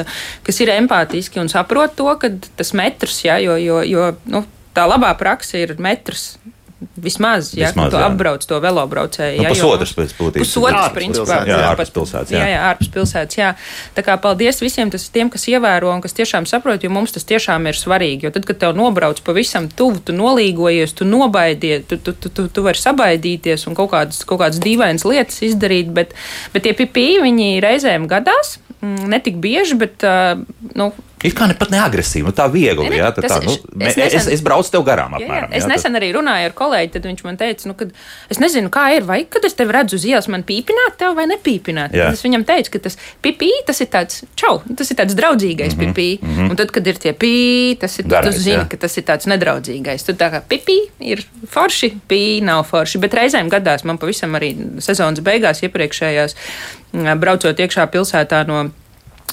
[0.43, 4.87] kas ir empātiski un saprot to, ka tas metrs, ja, jo, jo, jo nu, tā
[4.87, 6.39] labā praksa ir metrs
[6.97, 8.07] Vismaz, ja Vismaz, tu jā.
[8.09, 9.39] apbrauc to velobraucēju.
[9.41, 10.43] Nu, jā, pusotras pēc būtības.
[10.43, 11.39] Pusotras, principā.
[11.49, 12.33] Jā, ārpus pilsētas.
[12.35, 12.41] Jā.
[12.43, 13.51] jā, jā, ārpus pilsētas, jā.
[13.97, 17.27] Tā kā paldies visiem tas, tiem, kas ievēro un kas tiešām saprot, jo mums tas
[17.29, 18.27] tiešām ir svarīgi.
[18.27, 22.49] Jo tad, kad tev nobrauc pavisam tuvu, tu nolīgojies, tu nobaidies, tu, tu, tu, tu,
[22.49, 26.17] tu vari sabaidīties un kaut kādas, kaut kādas dīvainas lietas izdarīt, bet,
[26.55, 30.05] bet tie pipī viņi reizēm gadās, mm, netik bieži, bet,
[30.75, 32.89] nu, Ir kā ne pat neagresīvi, nu tā viegli.
[32.89, 35.15] Ne, ne, jā, tā, tā, nu, es, nesen, es, es braucu tev garām.
[35.19, 35.61] Apmēram, jā, jā.
[35.61, 37.87] Es jā, nesen arī runāju ar kolēģi, tad viņš man teica, nu, ka
[38.33, 41.29] es nezinu, kā ir, vai kad es tevi redzu uz ielas, man pīpināt tev vai
[41.31, 41.95] nepīpināt.
[42.11, 45.81] Es viņam teicu, ka tas pipī, tas ir tāds čau, tas ir tāds draudzīgais mm
[45.81, 46.09] -hmm, pipī.
[46.21, 46.51] Mm -hmm.
[46.51, 47.35] Un tad, kad ir tie pī,
[47.79, 48.69] tas ir, Darreiz, tu zini, jā.
[48.69, 50.07] ka tas ir tāds nedraudzīgais.
[50.07, 54.57] Tu tā kā pipī ir forši, pī nav forši, bet reizēm gadās man pavisam arī
[54.79, 56.35] sezonas beigās iepriekšējās
[56.93, 58.71] braucot iekšā pilsētā no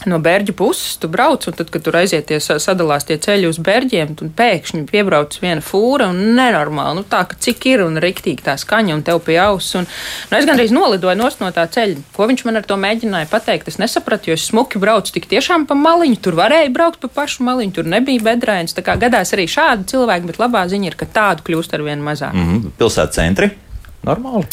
[0.08, 4.16] no bērģu puses tu brauc, un tad, kad tur aizieties, sadalās tie ceļi uz bērģiem,
[4.20, 7.00] tad pēkšņi piebrauc viena fūra un nenormāli.
[7.00, 9.76] Nu, tā, ka cik ir un riktīgi tā skaņa un tev pie auss.
[9.80, 9.88] Un,
[10.32, 12.04] nu, es gandrīz nolidoju no tā ceļa.
[12.16, 13.72] Ko viņš man ar to mēģināja pateikt?
[13.72, 16.20] Es nesapratu, jo es smuki braucu tik tiešām pa maliņu.
[16.24, 18.76] Tur varēja braukt pa pašu maliņu, tur nebija bedrēns.
[18.78, 22.04] Tā kā gadās arī šādi cilvēki, bet labā ziņa ir, ka tādu kļūst ar vien
[22.04, 22.36] mazāk.
[22.36, 22.78] Mm -hmm.
[22.80, 23.52] Pilsētas centri
[24.06, 24.48] normāli.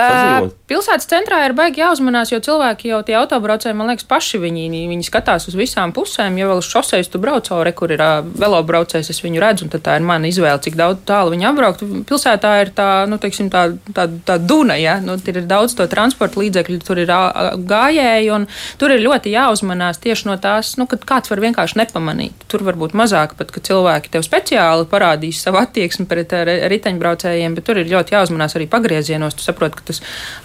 [0.00, 4.68] Uh, pilsētas centrā ir baigi jāuzmanās, jo cilvēki jau tie autobraucēji, man liekas, paši viņi,
[4.88, 6.38] viņi skatās uz visām pusēm.
[6.40, 9.74] Ja vēl uz šoseis tu brauc cauri, kur ir uh, velobraucējs, es viņu redzu, un
[9.74, 11.84] tā ir mana izvēle, cik daudz tālu viņi apbraukt.
[12.08, 13.66] Pilsētā ir tā, nu, teiksim, tā,
[13.96, 18.32] tā, tā duna, ja nu, tur ir daudz to transporta līdzekļu, tur ir uh, gājēji,
[18.36, 18.48] un
[18.80, 22.46] tur ir ļoti jāuzmanās tieši no tās, nu, kad kāds var vienkārši nepamanīt.
[22.48, 26.32] Tur var būt mazāk pat, ka cilvēki tev speciāli parādīs savu attieksmi pret
[26.70, 29.36] riteņbraucējiem, bet tur ir ļoti jāuzmanās arī pagriezienos.
[29.36, 30.00] Tu saproti, ka tas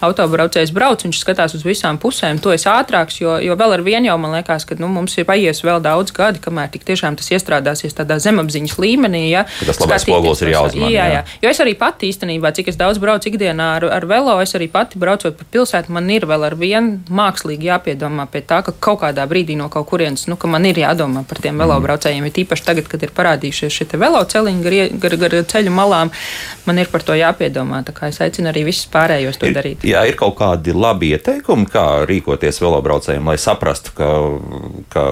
[0.05, 2.41] autobraucējs brauc, viņš skatās uz visām pusēm.
[2.43, 5.27] To es ātrāks, jo, jo vēl ar vienu jau man liekas, ka nu, mums ir
[5.29, 9.25] paies vēl daudz gadi, kamēr tik tiešām tas iestrādāsies tādā zemapziņas līmenī.
[9.31, 10.91] Ja, tas labais spogulis ir jāuzmanā.
[10.93, 11.23] Jā, jā.
[11.43, 14.69] Jo es arī pati īstenībā, cik es daudz braucu ikdienā ar, ar velo, es arī
[14.71, 19.01] pati braucot pa pilsētu, man ir vēl ar vienu mākslīgi jāpiedomā pie tā, ka kaut
[19.03, 22.25] kādā brīdī no kaut kurienes, nu, ka man ir jādomā par tiem velobraucējiem.
[22.29, 26.11] Ir īpaši tagad, kad ir parādījušies šie veloceliņi gar, gar, gar ceļu malām,
[26.65, 27.83] man ir par to jāpiedomā.
[28.15, 29.83] Es aicinu arī visus pārējos to ir, darīt.
[29.83, 34.07] Jā, ir kaut kādi labi ieteikumi, kā rīkoties velobraucējiem, lai saprastu, ka,
[34.93, 35.03] ka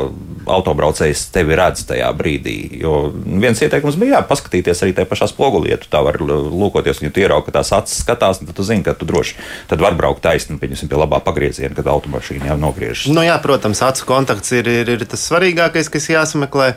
[0.48, 2.56] autobraucējs tevi redz tajā brīdī.
[2.80, 5.74] Jo viens ieteikums bija, jā, paskatīties arī tajā pašā spogulī.
[5.74, 8.63] Ja tu tā vari lūkoties, un ja tu ieraugi, ka tās acis skatās, tad tu
[8.63, 9.36] zini, ka tu droši
[9.68, 13.08] tad var braukt taisni, pieņemsim, pie labā pagrieziena, kad automašīna jau nogriežas.
[13.12, 16.74] Nu, jā, protams, acu kontakts ir, ir, ir tas svarīgākais, kas jāsameklē.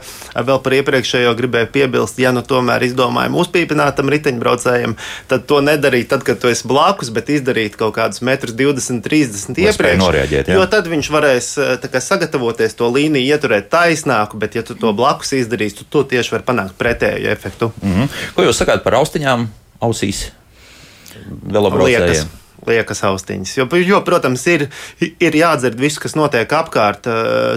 [0.46, 4.96] Vēl par iepriekšējo gribēju piebilst, ja nu tomēr izdomājam uzpīpināt tam riteņbraucējiem,
[5.30, 9.60] tad to nedarīt tad, kad tu esi blakus, bet izdarīt kaut kādus metrus 20, 30
[9.66, 10.00] iepriekš.
[10.00, 14.78] Norēģēt, jo tad viņš varēs eh, kā, sagatavoties to līniju, ieturēt taisnāku, bet ja tu
[14.78, 17.70] to blakus izdarīsi, tu tieši vari panākt pretēju efektu.
[17.82, 18.24] Mm -hmm.
[18.34, 19.46] Ko jūs sakāt par austiņām
[19.80, 20.30] ausīs?
[21.42, 22.45] Velobraucējiem?
[22.66, 23.52] Liekas austiņas.
[23.58, 24.66] Jo, jo, protams, ir,
[25.00, 27.08] ir jādzird viss, kas notiek apkārt.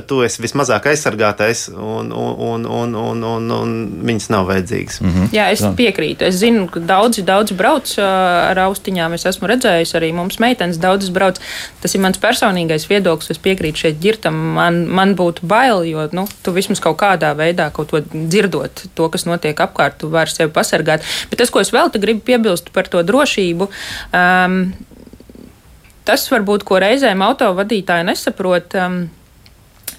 [0.10, 5.00] Tu esi vismazāk aizsargātais, un, un, un, un, un, un viņas nav vajadzīgas.
[5.02, 5.30] Mm -hmm.
[5.36, 6.28] Jā, es piekrītu.
[6.28, 9.14] Es zinu, ka daudzi, daudzi brauc ar austiņām.
[9.14, 11.40] Es esmu redzējis arī mums meitenes daudzas brauc.
[11.82, 13.32] Tas ir mans personīgais viedoklis.
[13.32, 14.34] Es piekrītu šeit ģirtam.
[14.34, 19.10] Man, man būtu bail, jo nu, tu vismaz kaut kādā veidā kaut ko dzirdot, to,
[19.10, 21.02] kas notiek apkārt, tu vari sevi pasargāt.
[21.30, 23.70] Bet tas, ko es vēl gribu piebilst par to drošību.
[24.14, 24.74] Um,
[26.08, 29.00] tas varbūt, ko reizēm autovadītāji nesaprot, um,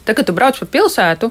[0.05, 1.31] tad, kad tu brauc pa pilsētu,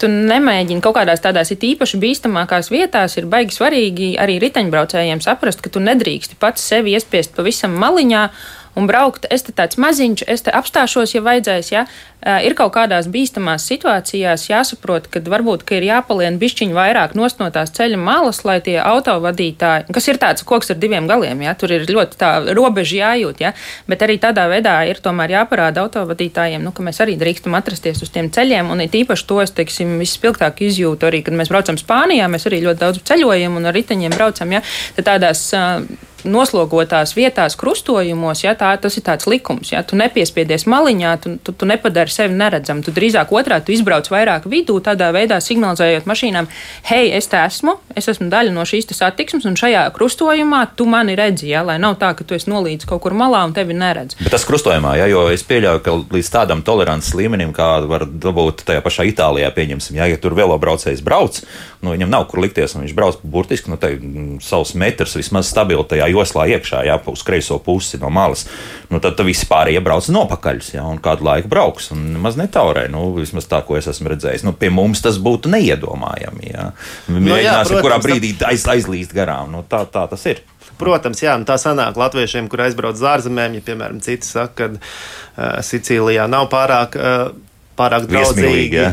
[0.00, 5.72] tu nemēģini kaut kādās tādās īpaši bīstamākās vietās, ir baigi svarīgi arī riteņbraucējiem saprast, ka
[5.72, 8.26] tu nedrīksti pats sevi iespiest pavisam maliņā
[8.74, 9.26] un braukt.
[9.30, 11.70] Es te tāds maziņš, es te apstāšos, ja vajadzēs.
[11.72, 11.84] Ja?
[12.24, 17.50] Ir kaut kādās bīstamās situācijās jāsaprot, ka varbūt ka ir jāpalien bišķiņu vairāk nost no
[17.52, 21.52] tās ceļa malas, lai tie autovadītāji, kas ir tāds koks ar diviem galiem, ja?
[21.58, 23.52] tur ir ļoti tā robeža jājūt, ja?
[23.90, 28.14] bet arī tādā veidā ir tomēr jāparāda autovadītājiem, nu, ka mēs arī drīkstam atrasties uz
[28.14, 32.30] tiem ceļiem, un it īpaši to es, teiksim, vispilgtāk izjūtu arī, kad mēs braucam Spānijā,
[32.32, 34.64] mēs arī ļoti daudz ceļojam un ar riteņiem braucam, ja?
[34.96, 35.84] tad tādās uh,
[36.24, 39.72] noslogotās vietās, krustojumos, ja tā, tas ir tāds likums.
[39.72, 42.84] Ja tu nepiespiedies maliņā, tu, tu, tu nepadari sevi neredzamu.
[42.84, 46.48] Tu drīzāk otrādi tu izbrauc vairāk vidū, tādā veidā signalizējot mašīnām,
[46.90, 51.16] hei, es te esmu, es esmu daļa no šīs satiksmes, un šajā krustojumā tu mani
[51.18, 51.50] redzi.
[51.52, 54.18] Ja, lai nav tā, ka tu esi nolīdz kaut kur malā un tevi neredz.
[54.20, 58.64] Bet tas krustojumā, ja, jo es pieļauju, ka līdz tādam tolerances līmenim, kādu var dabūt
[58.68, 61.40] tajā pašā Itālijā, pieņemsim, ja, ja tur velobraucējs brauc,
[61.84, 65.50] nu, viņam nav kur likties, un viņš brauc burtiski nu, te, mm, savus metrus vismaz
[65.50, 68.46] stabili tajā joslā iekšā, jā, uz kreiso pusi no malas,
[68.90, 73.06] nu, tad visi pārējie brauc nopakaļ, jā, un kādu laiku brauks, un maz netaurē, nu,
[73.18, 74.46] vismaz tā, ko es esmu redzējis.
[74.46, 76.70] Nu, pie mums tas būtu neiedomājami, jā.
[77.10, 80.42] Nu, Mēģināsim, kurā brīdī aiz, aizlīst garām, nu, tā, tā tas ir.
[80.78, 85.58] Protams, jā, tā sanāk latviešiem, kur aizbrauc uz ārzemēm, ja, piemēram, citi saka, ka uh,
[85.62, 87.28] Sicīlijā nav pārāk uh,
[87.78, 88.92] pārāk draudzīgi ja?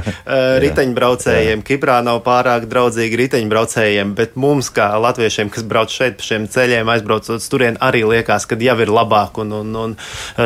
[0.63, 1.63] riteņbraucējiem.
[1.67, 6.89] Kiprā nav pārāk draudzīgi riteņbraucējiem, bet mums, kā latviešiem, kas brauc šeit pa šiem ceļiem,
[6.95, 9.95] aizbraucot uz turieni, arī liekas, ka jau ir labāk un, un, un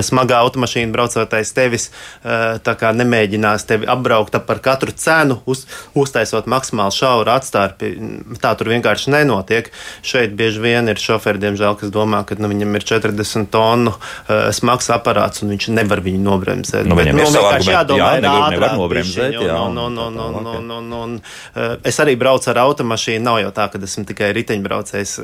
[0.05, 1.89] smagā automašīna braucotais tevis
[2.95, 5.65] nemēģinās tevi apbraukt par katru cenu, uz,
[5.97, 7.93] uztaisot maksimāli šauru atstārpi.
[8.41, 9.71] Tā tur vienkārši nenotiek.
[10.05, 13.95] Šeit bieži vien ir šoferi, diemžēl, kas domā, ka nu, viņam ir 40 tonu
[14.55, 16.87] smags aparāts un viņš nevar viņu nobremzēt.
[16.89, 19.37] Nu, bet, nu, vienkārši jādomā, jā, nevar, nevar nobremzēt.
[19.37, 21.15] Jā, un, un, un, un, un, un, un, un,
[21.85, 23.23] es arī braucu ar automašīnu.
[23.25, 25.15] Nav jau tā, ka esmu tikai riteņbraucējs.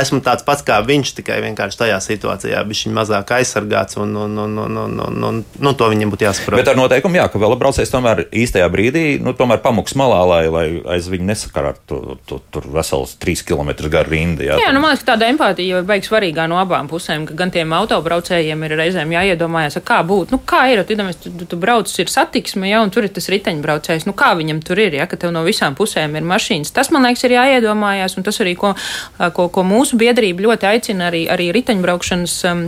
[0.00, 4.38] Esmu tāds pats kā viņš, tikai vienkārši tajā situācijā viņš ir mazāk aizsargāts un, un,
[4.44, 6.60] un, un, un, un, un nu, to viņam būtu jāsaprot.
[6.60, 10.42] Bet ar noteikumu, jā, ka vēl braucējs tomēr īstajā brīdī, nu, tomēr pamuks malā, lai,
[10.52, 14.46] lai aiz viņu nesakarātu tur vesels trīs km garu rindu.
[14.46, 17.52] Jā, jā nu, man liekas, tāda empātija ir beigas svarīgā no abām pusēm, ka gan
[17.54, 22.02] tiem autobraucējiem ir reizēm jāiedomājas, kā būtu, nu, kā ir, tu, tu, tu brauc braucis
[22.02, 24.06] ir satiksme, ja, un tur ir tas riteņbraucējs.
[24.06, 26.72] Nu, kā viņam tur ir, ja, ka tev no visām pusēm ir mašīnas?
[26.74, 28.74] Tas, man liekas, ir jāiedomājās, un tas arī, ko,
[29.18, 32.42] ko, ko mūsu biedrība ļoti aicina arī, arī riteņbraukšanas.
[32.50, 32.66] Um,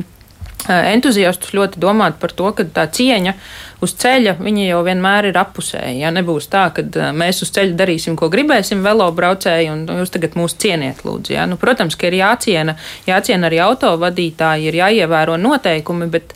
[0.68, 3.32] entuziastus ļoti domāt par to, ka tā cieņa
[3.84, 5.94] uz ceļa jau vienmēr ir apusēja.
[6.02, 10.56] Ja nebūs tā, ka mēs uz ceļa darīsim, ko gribēsim, velobraucēji, un jūs tagad mūs
[10.58, 11.34] cieniet, lūdzu.
[11.36, 11.46] Ja?
[11.50, 12.74] Nu, protams, ka ir jāciena,
[13.06, 16.34] jāciena arī autovadītāji, ir jāievēro noteikumi, bet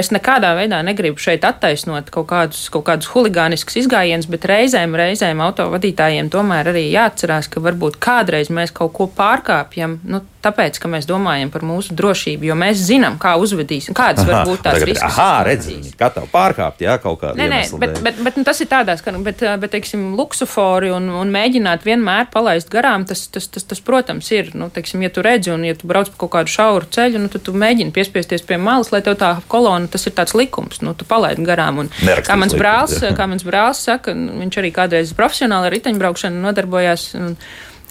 [0.00, 5.40] es nekādā veidā negribu šeit attaisnot kaut kādus, kaut kādus huligāniskus izgājienus, bet reizēm, reizēm
[5.44, 9.98] autovadītājiem tomēr arī jāatcerās, ka varbūt kādreiz mēs kaut ko pārkāpjam.
[10.08, 14.44] Nu, tāpēc, ka mēs domājam par mūsu drošību, jo mēs zinām, kā uzvedīsim, kādas var
[14.48, 15.18] būt tās risks.
[15.20, 16.28] Ah, redzi, gatavi
[16.74, 17.48] pārkāpt, jā, kaut kādā veidā.
[17.48, 21.08] Nē, nē, bet, bet, bet nu, tas ir tādās, ka, bet, bet teiksim, luksufori un,
[21.08, 25.22] un mēģināt vienmēr palaist garām, tas, tas, tas, tas protams, ir, nu, teiksim, ja tu
[25.22, 28.44] redzi un ja tu brauc pa kaut kādu šauru ceļu, nu, tad tu mēģini piespiesties
[28.46, 31.84] pie malas, lai tev tā kolona, tas ir tāds likums, nu, tu palaidi garām.
[31.84, 36.42] Un, Nerakstīts kā mans brālis, kā mans brālis saka, viņš arī kādreiz profesionāli ar riteņbraukšanu
[36.44, 37.12] nodarbojās.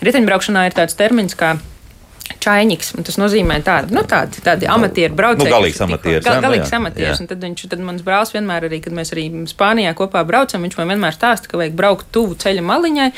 [0.03, 1.53] Riteņbraukšanā ir tāds termins kā
[2.43, 2.93] čainiks.
[3.05, 5.49] Tas nozīmē tādu, nu, tādi, tādi amatieru braucēji.
[5.49, 6.25] Nu, galīgs amatieris.
[6.27, 7.23] Gal, galīgs amatieris.
[7.23, 10.77] Un tad, viņš, tad mans brālis vienmēr arī, kad mēs arī Spānijā kopā braucam, viņš
[10.79, 13.09] man vienmēr stāsta, ka vajag braukt tuvu ceļa maliņai.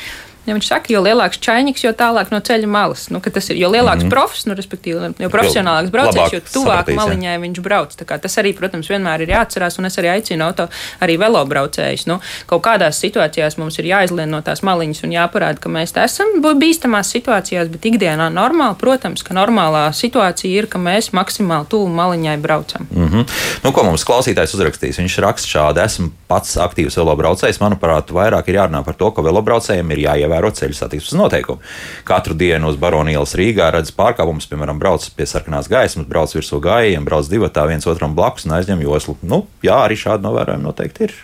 [0.46, 3.08] Ja viņš saka, jo lielāks čainiks, jo tālāk no ceļa malas.
[3.10, 4.14] Nu, tas ir jo lielāks mm -hmm.
[4.14, 7.40] profs, nu, respektīvi, jo profesionālāks braucējs, jo tuvāk sapratīs, maliņai jā.
[7.42, 7.96] viņš brauc.
[8.06, 10.68] Tas arī, protams, vienmēr ir jāatcerās, un es arī aicinu auto,
[11.00, 12.06] arī velobraucējus.
[12.06, 16.38] Nu, kaut kādās situācijās mums ir jāizlien no tās maliņas un jāparāda, ka mēs esam
[16.42, 22.36] bīstamās situācijās, bet ikdienā normāli, protams, ka normālā situācija ir, ka mēs maksimāli tuvu maliņai
[22.38, 22.86] braucam.
[22.90, 23.24] Mm -hmm.
[23.64, 24.98] nu, ko mums klausītājs uzrakstīs?
[24.98, 27.60] Viņš raksta šādi: esmu pats aktīvs velobraucējs.
[27.60, 31.62] Manuprāt, vairāk ir jārunā par to, ka velobraucējiem ir jāievēl ievēro ceļu satiksmes noteikumu.
[32.04, 37.04] Katru dienu uz Baronielas Rīgā redz pārkāpumus, piemēram, brauc pie sarkanās gaismas, brauc virsū gājējiem,
[37.04, 39.16] brauc divatā viens otram blakus un aizņem joslu.
[39.22, 41.16] Nu, jā, arī šādi novērojumi noteikti ir.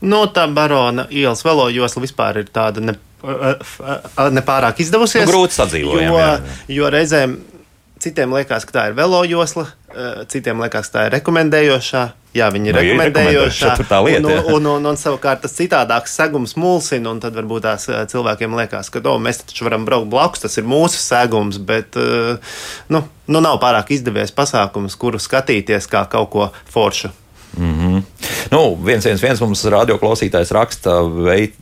[0.00, 2.94] No tā barona ielas velo josla vispār ir tāda ne,
[4.32, 5.26] nepārāk izdevusies.
[5.26, 6.00] Nu, grūti sadzīvot.
[6.06, 6.22] Jo,
[6.72, 7.36] jo reizēm
[8.00, 9.66] citiem liekas, ka tā ir velo josla,
[10.28, 12.06] citiem liekas, ka tā ir rekomendējošā.
[12.30, 13.70] Jā, viņi ir Nu, ir rekomendējošā.
[13.90, 17.88] tā lieta, un, un, un, un savukārt tas citādāks segums mulsina, un tad varbūt tās
[17.90, 21.98] eh, cilvēkiem liekas, ka oh, mēs taču varam braukt blakus, tas ir mūsu segums, bet
[21.98, 22.54] eh,
[22.94, 27.10] nu, nu nav pārāk izdevies pasākums, kuru skatīties kā kaut ko foršu.
[27.58, 28.02] Mm -hmm.
[28.50, 31.52] nu, viens, viens, viens mums radioklausītājs raksta, vei,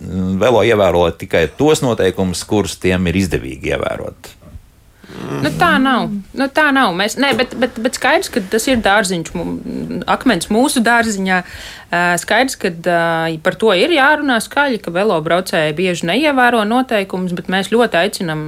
[0.41, 4.38] velo ievērot tikai tos noteikumus, kurus tiem ir izdevīgi ievērot.
[5.09, 6.11] Nu, tā nav.
[6.37, 6.93] Nu, tā nav.
[6.97, 9.33] Mēs, nē, bet, bet, bet skaidrs, ka tas ir dārziņš,
[10.11, 11.41] akmens mūsu dārziņā.
[11.89, 17.47] Ā, Skaidrs, ka ā, par to ir jārunā skaļi, ka velobraucēji bieži neievēro noteikumus, bet
[17.49, 18.43] mēs ļoti aicinām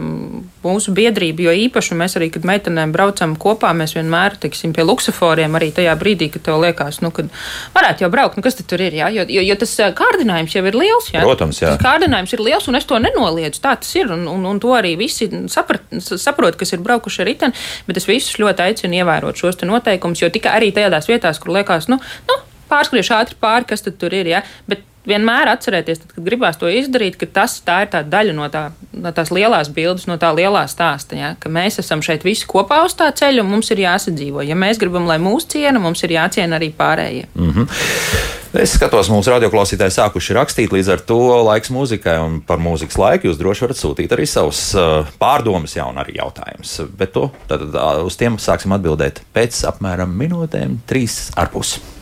[0.61, 5.57] mūsu biedrību, jo īpaši mēs arī, kad meitenēm braucam kopā, mēs vienmēr, teiksim, pie luksuforiem
[5.57, 7.31] arī tajā brīdī, kad tev liekas, nu, kad
[7.72, 10.59] varētu jau braukt, nu, kas tad tur ir, jā, jo, jo, jo tas ā, kārdinājums
[10.59, 11.24] jau ir liels, jā.
[11.24, 11.72] Protams, jā.
[11.72, 13.64] Tas kārdinājums ir liels, un es to nenoliedzu.
[13.64, 17.31] Tā tas ir, un, un, un to arī visi saprat, saprot, kas ir braukuši ar
[17.33, 21.40] riteni, bet es visus ļoti aicinu ievērot šos te noteikumus, jo tikai arī tajās vietās,
[21.40, 24.44] kur liekas, nu, nu pārskriešu ātri pāri, kas tur ir, ja?
[24.70, 28.48] bet vienmēr atcerēties, tad, kad gribās to izdarīt, ka tas tā ir tā daļa no,
[28.52, 31.33] tā, no tās lielās bildes, no tā lielā stāsta, ja?
[31.40, 34.44] ka mēs esam šeit visi kopā uz tā ceļa, un mums ir jāsadzīvo.
[34.46, 37.30] Ja mēs gribam, lai mūs ciena, mums ir jāciena arī pārējie.
[37.35, 38.28] Mm -hmm.
[38.50, 43.28] Es skatos, mūsu radioklausītāji sākuši rakstīt, līdz ar to laiks mūzikai, un par mūzikas laiku
[43.28, 46.80] jūs droši varat sūtīt arī savus uh, pārdomas, jā, un arī jautājumus.
[46.98, 51.99] Bet to tad, uh, uz tiem sāksim atbildēt pēc apmēram minūtēm, trīs ar pusi.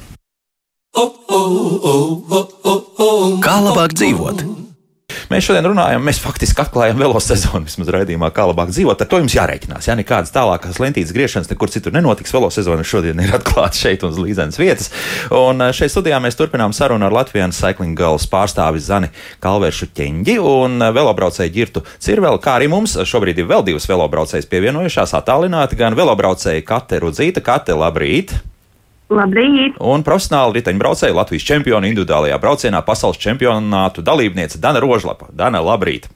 [3.44, 4.42] Kā labāk dzīvot?
[5.28, 9.02] Mēs šodien runājam, mēs faktiski atklājam velo sezonu, vismaz raidījumā, kā labāk dzīvot.
[9.04, 9.86] Ar to jums jārēķinās.
[9.88, 12.32] Jā, nekādas tālākas lentītes griešanas nekur citur nenotiks.
[12.32, 14.90] Velo sezona šodien ir atklāta šeit uz līdzenas vietas.
[15.36, 19.12] Un eh, šeit studijā mēs turpinām sarunu ar Latvijas Cycling Girls pārstāvi Zani
[19.44, 24.48] Kalveršu ķeņģi un eh, velobraucēju ģirtu Cirvelu, kā arī mums šobrīd ir vēl divas velobraucējas
[24.48, 27.44] pievienojušās attālināti, gan velobraucēja Kate Rudzīta.
[27.44, 28.38] Kate, labrīt!
[29.08, 29.78] Labrīt!
[29.80, 35.30] Un profesionāli riteņbraucēji Latvijas čempioni individuālajā braucienā pasaules čempionātu dalībniece Dana Rožlapa.
[35.32, 36.10] Dana, labrīt!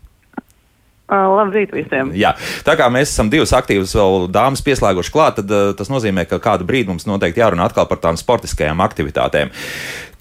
[1.12, 2.12] Labrīt visiem!
[2.16, 2.34] Jā,
[2.66, 6.40] tā kā mēs esam divas aktīvas vēl dāmas pieslēguši klāt, tad uh, tas nozīmē, ka
[6.42, 9.52] kādu brīdi mums noteikti jārunā atkal par tām sportiskajām aktivitātēm.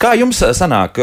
[0.02, 0.98] Kā jums sanāk,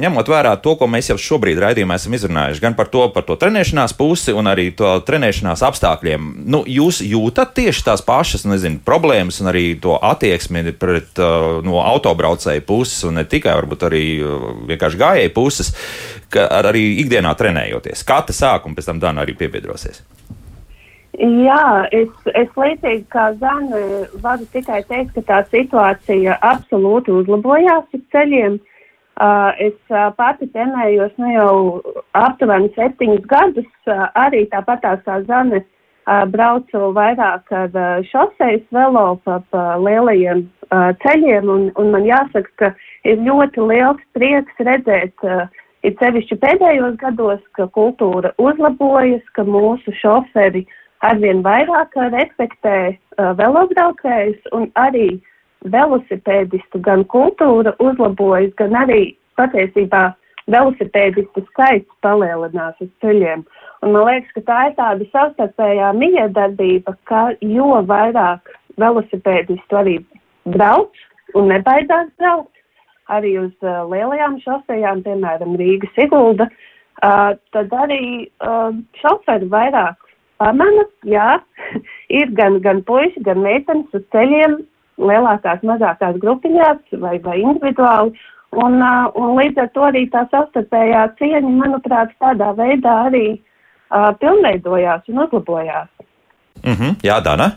[0.00, 3.36] ņemot vērā to, ko mēs jau šobrīd raidījumā esam izrunājuši, gan par to, par to
[3.36, 9.42] trenēšanās pusi un arī to trenēšanās apstākļiem, nu, jūs jūtat tieši tās pašas, nezinu, problēmas
[9.44, 14.04] un arī to attieksmi pret no autobraucēju puses un ne tikai varbūt arī
[14.72, 15.74] vienkārši gājēju puses,
[16.40, 18.04] ar, arī ikdienā trenējoties.
[18.08, 20.02] Kā tas sāk un pēc tam Dana arī piebiedrosies?
[21.20, 23.80] Jā, es, es līdzīgi kā Zana
[24.24, 28.56] varu tikai teikt, ka tā situācija absolūti uzlabojās uz ceļiem.
[29.20, 31.56] Uh, es uh, pati trenējos nu jau
[32.16, 39.18] aptuveni septiņus gadus, uh, arī tāpat kā Zana uh, braucu vairāk ar uh, šoseis velo
[39.26, 42.72] pa, pa lielajiem uh, ceļiem, un, un man jāsaka, ka
[43.04, 45.44] ir ļoti liels prieks redzēt, uh,
[45.86, 50.64] ir sevišķi pēdējos gados, ka kultūra uzlabojas, ka mūsu šoferi
[51.02, 55.20] arvien vairāk respektē uh, velobraucējus un arī
[55.72, 59.02] velosipēdistu gan kultūra uzlabojas, gan arī
[59.38, 60.12] patiesībā
[60.50, 63.44] velosipēdistu skaits palielinās uz ceļiem.
[63.82, 69.96] Un man liekas, ka tā ir tāda savstarpējā miedarbība, ka jo vairāk velosipēdistu arī
[70.54, 70.98] brauc
[71.38, 72.61] un nebaidās braukt,
[73.16, 79.98] arī uz uh, lielajām šosejām, piemēram, Rīgas Sigulda, uh, tad arī uh, šoferi vairāk
[80.42, 81.38] pamana, jā,
[82.20, 84.60] ir gan, gan puiši, gan meitenes uz ceļiem,
[85.02, 88.14] lielākās, mazākās grupiņās vai, vai individuāli.
[88.52, 94.10] Un, uh, un līdz ar to arī tā savstarpējā cieņa, manuprāt, tādā veidā arī uh,
[94.20, 95.88] pilnveidojās un uzlabojās.
[96.62, 96.96] Mm -hmm.
[97.02, 97.52] Jā, Dana.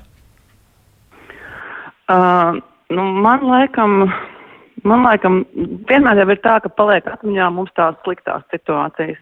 [2.10, 4.14] Uh, nu, man laikam,
[4.88, 5.44] man laikam,
[5.90, 9.20] vienmēr jau ir tā, ka paliek atmiņā mums tās sliktās situācijas.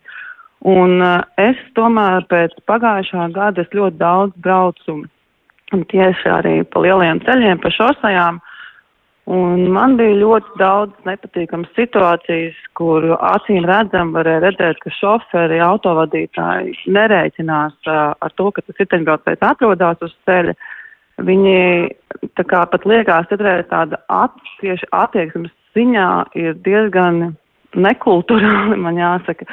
[0.63, 5.01] Un uh, es tomēr pēc pagājušā gada es ļoti daudz braucu
[5.91, 8.39] tieši arī pa lielajiem ceļiem, pa šosajām.
[9.33, 16.75] Un man bija ļoti daudz nepatīkamas situācijas, kur acīm redzam varēja redzēt, ka šoferi, autovadītāji
[16.91, 20.55] nerēķinās uh, ar to, ka tas riteņbraucējs atrodas uz ceļa.
[21.21, 21.57] Viņi
[22.37, 23.37] tā kā pat liekas, ka
[23.69, 27.35] tāda at, tieši attieksmes ziņā ir diezgan
[27.75, 29.47] nekulturāli, man jāsaka.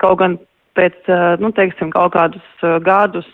[0.00, 0.38] Kaut gan
[0.78, 1.10] pēc
[1.42, 3.28] nu, teiksim, kaut kādus gadus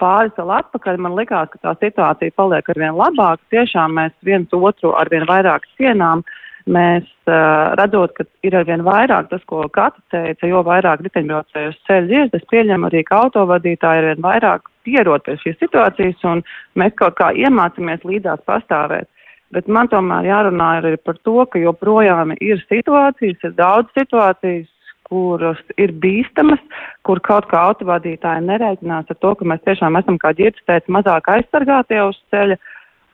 [0.00, 3.42] pāris vēl atpakaļ man likās, ka tā situācija paliek arvien labāka.
[3.54, 6.24] Tiešām mēs viens otru arvien vairāk cienām.
[6.68, 11.78] Mēs uh, redzot, ka ir arvien vairāk tas, ko Kata teica, jo vairāk riteņbraucēju uz
[11.88, 16.42] ceļa ies, es pieņemu arī, ka autovadītāji arvien vairāk pierod pie šīs situācijas un
[16.80, 19.08] mēs kaut kā iemācāmies līdzās pastāvēt.
[19.52, 24.68] Bet man tomēr jārunā arī par to, ka joprojām ir situācijas, ir daudz situācijas,
[25.08, 26.60] kuras ir bīstamas,
[27.08, 31.30] kur kaut kā autovadītāji nereiķinās ar to, ka mēs tiešām esam, kā ģirds teica, mazāk
[31.32, 32.58] aizsargātie uz ceļa.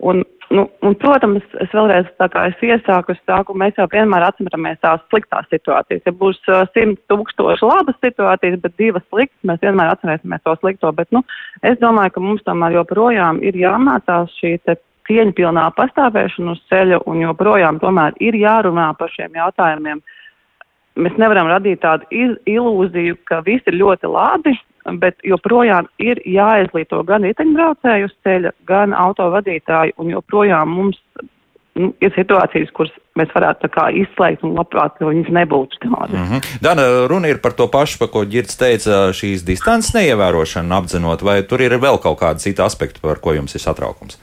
[0.03, 4.27] Un, nu, un, protams, es vēlreiz tā kā es iesāku, es sāku, mēs jau vienmēr
[4.27, 6.03] atceramies tās sliktās situācijas.
[6.07, 10.93] Ja būs uh, simt tūkstoši labas situācijas, bet divas sliktas, mēs vienmēr atcerēsimies to slikto.
[10.97, 11.25] Bet, nu,
[11.63, 14.77] es domāju, ka mums tomēr joprojām ir jāmācās šī te
[15.09, 20.03] cieņpilnā pastāvēšana uz ceļa un joprojām tomēr ir jārunā par šiem jautājumiem.
[21.05, 22.07] Mēs nevaram radīt tādu
[22.47, 24.55] ilūziju, ka viss ir ļoti labi,
[25.01, 31.01] bet joprojām ir jāizglīto gan riteņbraucēju uz ceļa, gan autovadītāju, un joprojām mums
[31.79, 33.71] nu, ir situācijas, kuras mēs varētu
[34.03, 36.15] izslēgt un labprāt, ka viņas nebūtu tādas.
[36.15, 36.61] Mm -hmm.
[36.63, 41.43] Dana, runa ir par to pašu, par ko Girts teica, šīs distances neievērošana apdzenot, vai
[41.43, 44.19] tur ir vēl kaut kāda cita aspekta, par ko jums ir satraukums?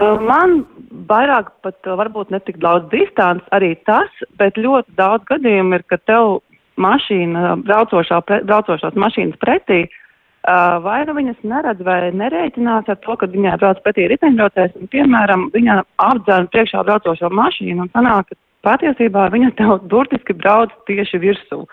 [0.00, 0.64] Man
[1.08, 5.96] vairāk pat varbūt ne tik daudz distants arī tas, bet ļoti daudz gadījumu ir, ka
[5.96, 6.40] tev
[6.80, 13.16] mašīna, braucošā, pre, braucošās mašīnas pretī, uh, vai nu viņas neredz vai nerēķinās ar to,
[13.20, 18.40] ka viņai brauc pretī riteņbraucējs, un, piemēram, viņa apdzēna priekšā braucošo mašīnu un sanāk, ka
[18.70, 21.64] patiesībā viņa tev burtiski brauc tieši virsū.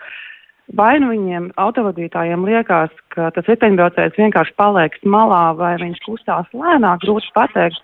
[0.78, 7.02] Vai nu viņiem autovadītājiem liekas, ka tas riteņbraucējs vienkārši paliek malā vai viņš kustās lēnāk,
[7.02, 7.82] grūti pateikt.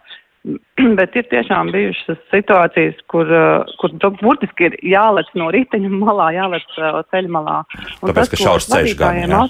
[0.98, 6.78] Bet ir tiešām bijušas situācijas, kur, uh, kur burtiski ir jālec no riteņa malā, jālec
[6.78, 7.60] uh, ceļa malā.
[8.00, 9.42] Un Tāpēc, tas, ka šaurs ceļš gan, jā.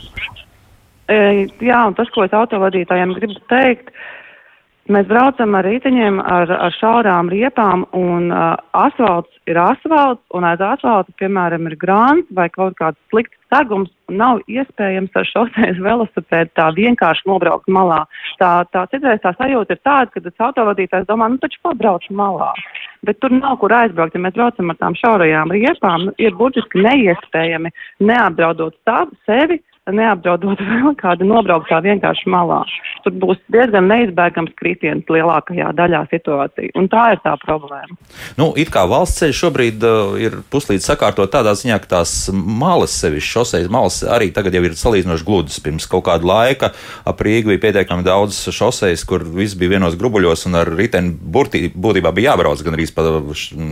[1.08, 1.18] E,
[1.64, 3.92] jā, un tas, ko es autovadītājiem gribu teikt,
[4.88, 10.62] Mēs braucam ar riteņiem, ar, ar šaurām riepām, un uh, asfalts ir asfalts, un aiz
[10.64, 13.92] asfalta, piemēram, ir grāns vai kaut kāds slikts segums.
[14.08, 18.00] Nav iespējams ar šoseis velosipēdu tā vienkārši nobraukt malā.
[18.40, 22.54] Tā, tā citreiz tā sajūta ir tāda, ka tas autovadītājs domā, nu taču pabrauc malā.
[23.04, 26.80] Bet tur nav kur aizbraukt, ja mēs braucam ar tām šaurajām riepām, nu, ir burtiski
[26.80, 27.76] neiespējami
[28.08, 29.60] neapdraudot savu, sevi
[29.94, 32.60] neapdraudot vēl kādu nobrauktā vienkārši malā.
[33.04, 37.96] Tur būs diezgan neizbēgams kritiens lielākajā daļā situācija, un tā ir tā problēma.
[38.40, 42.96] Nu, it kā valsts ceļš šobrīd uh, ir puslīdz sakārtot tādā ziņā, ka tās malas,
[43.02, 45.58] sevišķi šoseis malas, arī tagad jau ir salīdzinoši gludas.
[45.64, 46.72] Pirms kaut kāda laika
[47.08, 52.14] ap Rīgu bija pietiekami daudz šoseis, kur viss bija vienos grubuļos, un ar riteni būtībā
[52.14, 53.04] bija jābrauc gan arī pa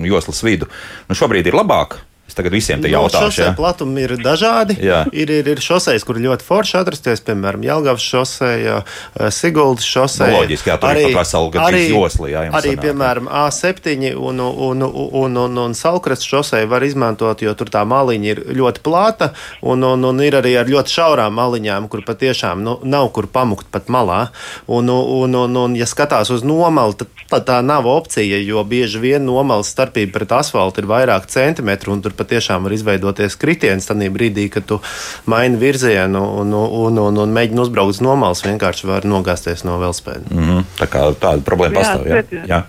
[0.06, 0.70] joslas vidu.
[1.08, 2.00] Nu, šobrīd ir labāk.
[2.26, 3.38] Es tagad visiem te jautāšu.
[3.44, 4.74] Jā, platumi ir dažādi.
[4.82, 5.04] Jā.
[5.14, 10.32] Ir, ir, ir šoseis, kur ļoti forši atrasties, piemēram, Jelgavas šoseja, eh, Siguldas šoseja.
[10.34, 12.32] Nu, loģiski, jā, tur arī, ir vesela gan arī, josli.
[12.34, 17.54] Jā, arī, sanāk, piemēram, A7 un, un, un, un, un Salkrasts šoseja var izmantot, jo
[17.54, 19.30] tur tā maliņa ir ļoti plāta
[19.62, 23.70] un, un, un ir arī ar ļoti šaurām maliņām, kur patiešām nu, nav kur pamukt
[23.70, 24.32] pat malā.
[24.66, 29.00] Un, un, un, un ja skatās uz nomali, tad tā, tā nav opcija, jo bieži
[29.02, 34.10] vien nomalas starpība pret asfaltu ir vairāk centimetru un tur patiešām var izveidoties kritiens tajā
[34.12, 34.80] brīdī, kad tu
[35.26, 40.30] maini virzienu un, un, un, un mēģini uzbraukt uz nomals, vienkārši var nogāzties no velospēda.
[40.30, 40.64] Mm -hmm.
[40.80, 42.06] Tā kā tāda problēma pastāv.
[42.06, 42.46] Jā, jā.
[42.46, 42.62] jā.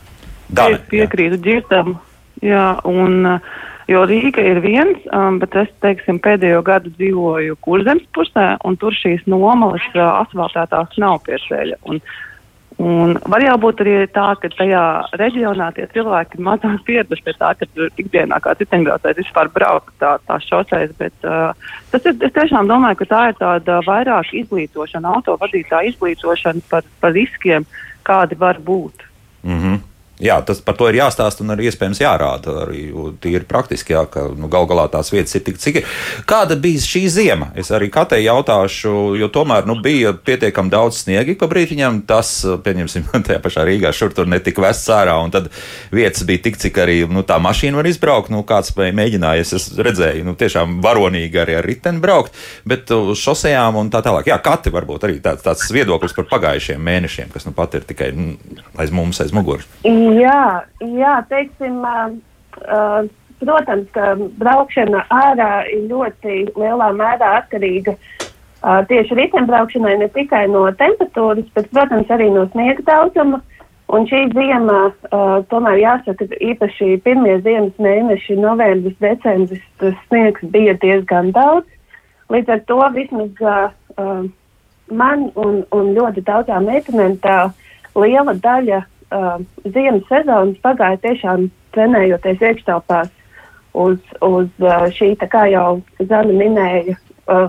[0.49, 1.97] Dane, es piekrītu dzirdam.
[2.45, 3.39] Jā, un,
[3.87, 8.93] jo Rīga ir viens, um, bet es, teiksim, pēdējo gadu dzīvoju kurzemes pusē, un tur
[8.93, 11.79] šīs nomalas uh, asfaltētās nav pie ceļa.
[11.89, 12.01] Un,
[12.77, 14.81] Un var jau būt arī tā, ka tajā
[15.17, 20.37] reģionā tie cilvēki mazāk pieraduši pie tā, ka ikdienā kā citeņbraucējs vispār brauc tā, tā
[20.45, 21.57] šoseis, bet uh,
[21.89, 27.17] tas ir, es tiešām domāju, ka tā ir tāda vairāk izglītošana, autovadītāja izglītošana par, par
[27.17, 27.65] riskiem,
[28.05, 29.07] kādi var būt.
[29.41, 29.81] Mm -hmm.
[30.17, 32.53] Jā, tas par to ir jāstāsta un arī iespējams jārāda.
[32.63, 32.87] Arī
[33.21, 35.83] tīri praktiski, jā, ka nu, gal galā tās vietas ir tik cik.
[36.25, 37.51] Kāda bija šī ziema?
[37.53, 41.99] Es arī katrai jautāšu, jo tomēr nu, bija pietiekami daudz sniega pa brītiņam.
[42.09, 42.31] Tas,
[42.65, 45.51] pieņemsim, tajā pašā Rīgā šur tur netika vests ārā, un tad
[45.93, 48.33] vietas bija tik, cik arī nu, tā mašīna var izbraukt.
[48.33, 52.33] Nu, kāds mēģināja, es redzēju, nu, tiešām varonīgi arī ar riteni braukt,
[52.65, 54.31] bet uz šosejām un tā tālāk.
[54.33, 58.09] Jā, kati varbūt arī tāds, tāds viedoklis par pagājušiem mēnešiem, kas nu pat ir tikai
[58.17, 58.31] nu,
[58.81, 59.69] aiz mums, aiz muguras.
[60.07, 63.07] Jā, jā teiksim, uh,
[63.41, 70.63] protams, ka braukšana ārā ir ļoti lielā mērā atkarīga uh, tieši riteņbraukšanai ne tikai no
[70.79, 73.41] temperatūras, bet, protams, arī no sniega daudzuma.
[73.87, 80.75] Un šī ziema, uh, tomēr jāsaka, īpaši pirmie ziemas mēneši, novembris, decembris, tas sniegs bija
[80.81, 81.67] diezgan daudz.
[82.29, 84.27] līdz ar to vismaz uh, uh,
[84.91, 87.37] man un, un ļoti daudzām meitenēm tā
[87.95, 93.09] liela daļa uh, ziemas sezonas pagāja tiešām trenējoties iekštelpās
[93.77, 95.79] uz, uz uh, šī, kā jau
[96.09, 96.97] Zana minēja,
[97.31, 97.47] uh,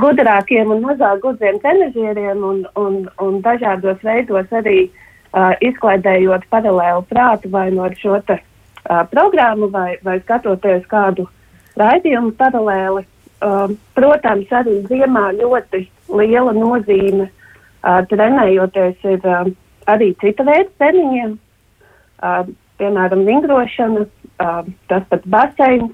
[0.00, 7.50] gudrākiem un mazāk gudriem tenežieriem un, un, un dažādos veidos arī uh, izklaidējot paralēlu prātu
[7.52, 11.28] vai no šo te, uh, programmu vai, vai skatoties kādu
[11.80, 13.06] raidījumu paralēli.
[13.42, 15.80] Uh, protams, arī ziemā ļoti
[16.14, 19.48] liela nozīme uh, trenējoties ir uh,
[19.90, 21.34] arī cita veida treniņiem,
[22.22, 22.42] uh,
[22.80, 24.60] piemēram, vingrošana, uh,
[24.90, 25.90] tas pats baseins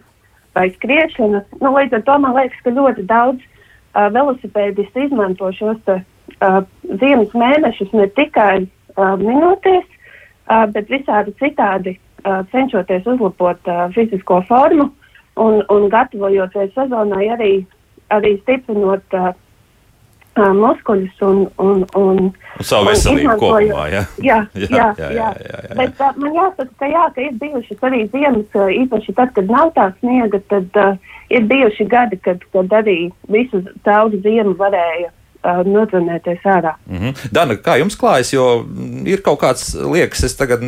[0.57, 1.45] vai skriešana.
[1.63, 6.01] Nu, līdz ar to man liekas, ka ļoti daudz uh, velosipēdisti izmanto šos te,
[6.41, 6.61] uh,
[7.01, 9.87] ziemas mēnešus ne tikai uh, minoties,
[10.49, 14.91] uh, bet visādi citādi uh, cenšoties uzlabot uh, fizisko formu
[15.39, 17.53] un, un gatavojoties sezonai arī,
[18.15, 19.33] arī stiprinot uh,
[20.39, 22.23] uh, muskuļus un, un, un,
[22.59, 23.85] un savu veselību kopumā.
[23.93, 24.05] Ja?
[24.29, 25.77] Jā, jā, jā, jā, jā, jā, jā.
[25.79, 29.75] Bet uh, man jāsaka, ka, jā, ka ir bijušas arī ziemas, īpaši tad, kad nav
[29.77, 35.13] tā sniega, tad uh, ir bijuši gadi, kad, kad arī visu cauri ziemu varēja
[35.65, 36.75] notrenēties ārā.
[36.87, 37.29] Mm -hmm.
[37.33, 38.33] Dana, kā jums klājas?
[38.33, 38.67] Jo
[39.05, 40.61] ir kaut kāds liekas, es tagad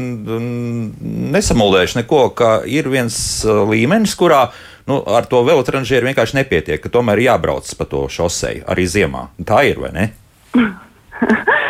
[1.35, 4.49] nesamuldēšu neko, ka ir viens līmenis, kurā
[4.91, 9.29] nu, ar to velotranžieru vienkārši nepietiek, ka tomēr jābrauc pa to šoseju arī ziemā.
[9.47, 10.11] Tā ir vai ne?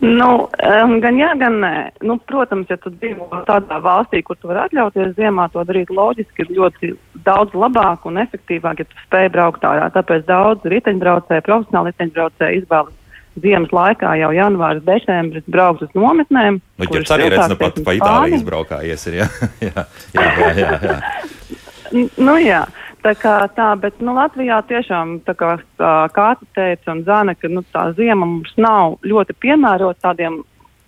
[0.00, 1.72] Nu, um, gan jā, gan nē.
[2.06, 6.44] Nu, protams, ja tu dzīvo tādā valstī, kur tu vari atļauties ziemā to darīt, loģiski
[6.44, 6.92] ir ļoti
[7.26, 9.88] daudz labāk un efektīvāk, ja tu spēj braukt ārā.
[9.94, 12.94] Tāpēc daudz riteņbraucēju, profesionāli riteņbraucēju izvēlas
[13.42, 16.60] ziemas laikā, jau janvāris, decembris, braukt uz nometnēm.
[16.60, 19.28] Nu, ja arī redz, nu pat pa Itāliju izbraukājies, ir, jā,
[19.64, 21.00] jā, jā, jā, jā.
[21.92, 22.64] nu, jā.
[23.06, 27.62] Tā kā tā, bet nu, Latvijā tiešām, tā kā Kāta teica un Zana, ka nu,
[27.74, 30.40] tā ziema mums nav ļoti piemērota tādiem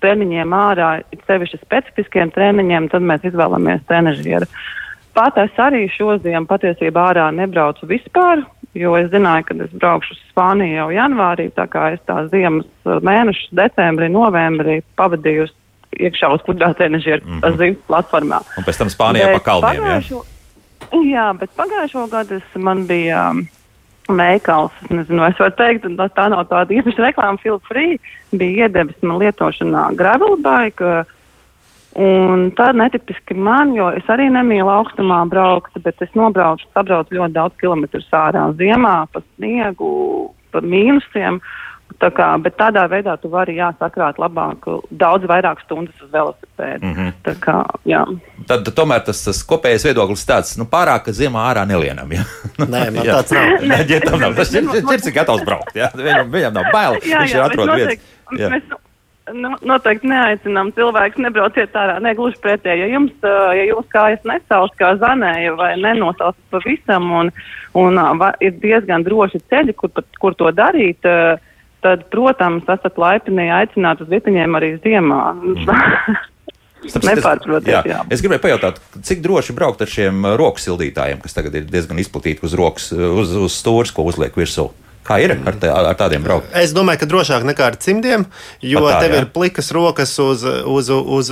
[0.03, 0.91] treniņiem ārā,
[1.27, 4.49] sevišķi specifiskiem treniņiem, tad mēs izvēlamies trenižieru.
[5.15, 8.45] Pat es arī šo ziemu patiesībā ārā nebraucu vispār,
[8.79, 12.67] jo es zināju, ka es braukšu uz Spāniju jau janvārī, tā kā es tās ziemas
[12.85, 15.49] mēnešus, decembrī, novembrī pavadīju
[15.99, 17.57] iekšā uz kudrā trenižieru mm -hmm.
[17.59, 18.43] zivs platformā.
[18.59, 20.15] Un pēc tam Spānijā Bet pa kalniem, pagājušo...
[20.23, 20.38] ja?
[20.93, 23.43] Jā, bet pagājušo gadu man bija um,
[24.09, 27.99] veikals, es nezinu, es varu teikt, un tā nav tāda īpaša reklāma, feel free,
[28.33, 31.05] bija iedevis man lietošanā gravel bike.
[31.99, 37.35] Un tā netipiski man, jo es arī nemīlu augstumā braukt, bet es nobraucu, sabraucu ļoti
[37.35, 39.89] daudz kilometru ārā ziemā, pa sniegu,
[40.53, 41.41] pa mīnusiem.
[41.99, 44.69] Tā kā, bet tādā veidā tu vari jāsakrāt labāk,
[45.01, 46.87] daudz vairāk stundas uz velosipēdu.
[46.87, 47.13] Mm -hmm.
[47.27, 47.57] Tā kā,
[47.91, 48.05] jā.
[48.47, 52.13] Tad, tomēr tas, tas kopējais viedoklis tāds, nu pārāk, ka ziemā ārā nelienam.
[52.13, 52.23] Ja?
[52.59, 53.45] Nē, man tāds nav.
[53.67, 54.37] Nē, ģetam nav.
[54.37, 55.75] Tas ķirts ir gatavs braukt.
[55.75, 55.91] Ja?
[55.95, 57.01] Viņam, viņam nav bail.
[57.03, 57.99] Jā, Viņš jā, ir atrod vietas.
[58.31, 58.63] Mēs
[59.35, 61.99] nu, noteikti neaicinām cilvēkus nebrauciet ārā.
[62.01, 62.85] Ne gluži pretēji.
[62.85, 63.13] Ja jums,
[63.59, 67.33] ja jūs kājas nesauc kā zanēja vai nenosauc pavisam un,
[67.75, 69.91] un va, ir diezgan droši ceļi, kur,
[70.21, 71.48] kur to darīt, uh,
[71.85, 75.23] tad, protams, esat laipni aicināt uz vitiņiem arī ziemā.
[76.79, 77.03] Mm.
[77.03, 77.81] Nepārprotiet, jā.
[77.91, 78.03] jā.
[78.15, 82.47] Es gribēju pajautāt, cik droši braukt ar šiem roku sildītājiem, kas tagad ir diezgan izplatīti
[82.47, 84.69] uz rokas, uz, uz stūres, ko uzliek virsū.
[85.09, 86.51] Kā ir ar, tā, ar tādiem braukt?
[86.59, 88.27] Es domāju, ka drošāk nekā ar cimdiem,
[88.61, 89.23] jo tā, tev jā.
[89.23, 91.31] ir plikas rokas uz, uz, uz,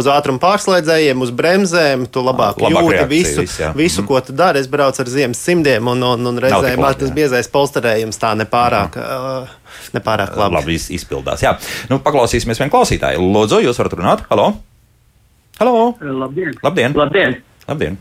[0.00, 2.06] uz ātruma pārslēdzējiem, uz bremzēm.
[2.08, 4.08] Tu labāk, labāk jūti visu, visu, visu mm.
[4.08, 4.64] ko tu dari.
[4.64, 8.96] Es braucu ar ziemas cimdiem, un, un, un reizēm tas biezais polsterējums tā nepārāk.
[8.96, 9.46] Mm.
[9.50, 9.56] Uh,
[9.94, 10.58] Nepārāk labi.
[10.58, 11.42] labi izpildās.
[11.44, 11.54] Jā,
[11.90, 13.22] nu, paklausīsimies vienu klausītāju.
[13.36, 14.26] Lūdzu, jūs varat runāt?
[14.30, 14.52] Halo!
[15.60, 15.74] Halo!
[16.00, 16.54] Labdien!
[16.64, 16.94] Labdien!
[16.96, 17.40] Labdien.
[17.68, 17.98] Labdien.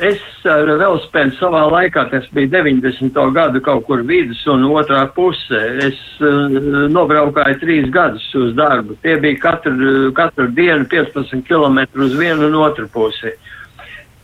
[0.00, 3.18] Es ar velospēdu savā laikā, tas bija 90.
[3.36, 6.46] gadu kaut kur vidus un otrā pusē, es uh,
[6.88, 8.96] nobraukāju trīs gadus uz darbu.
[9.04, 13.34] Tie bija katru, katru dienu 15 km uz vienu un otru pusi.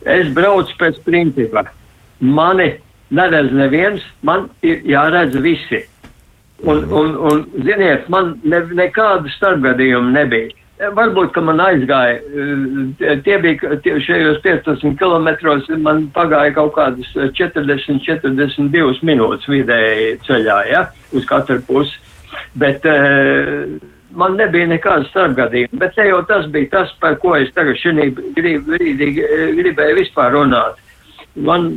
[0.06, 1.66] Es braucu pēc principa.
[2.24, 2.70] Mani
[3.12, 5.82] neredz neviens, man ir jāredz visi.
[6.64, 10.56] Un, un, un ziniet, man ne, nekādu starpgadījumu nebija.
[10.76, 17.08] Varbūt, ka man aizgāja, eh, tie bija tie, šajos 15 kilometros, man pagāja kaut kādas
[17.32, 20.82] 40, 42 minūtes vidēji ceļā, ja,
[21.16, 21.96] uz katru pusi.
[22.60, 23.78] Bet uh,
[24.12, 25.80] man nebija nekādas starpgadījuma.
[25.80, 29.10] Bet te jau tas bija tas, par ko es tagad šī brīdī
[29.56, 30.76] gribēju vispār runāt.
[31.36, 31.68] Man,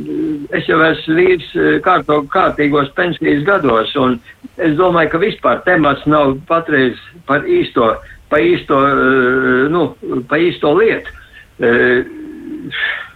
[0.56, 1.48] es jau esmu vīrs
[1.84, 4.16] kārto, kārtīgos pensijas gados, un
[4.56, 7.94] es domāju, ka vispār temats nav patreiz par īsto
[8.30, 9.86] pa īsto, eh, nu,
[10.28, 11.16] pa īsto lietu.
[11.60, 12.04] Eh,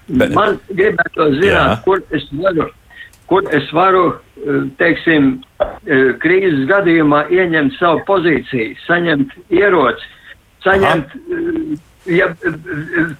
[0.04, 1.82] Bet, Man gribētu zināt, jā.
[1.84, 2.66] kur es varu
[3.24, 4.18] kur es varu,
[4.76, 5.30] teiksim,
[6.20, 10.04] krīzes gadījumā ieņemt savu pozīciju, saņemt ieroci,
[10.66, 11.14] saņemt.
[11.16, 12.30] Aha ja,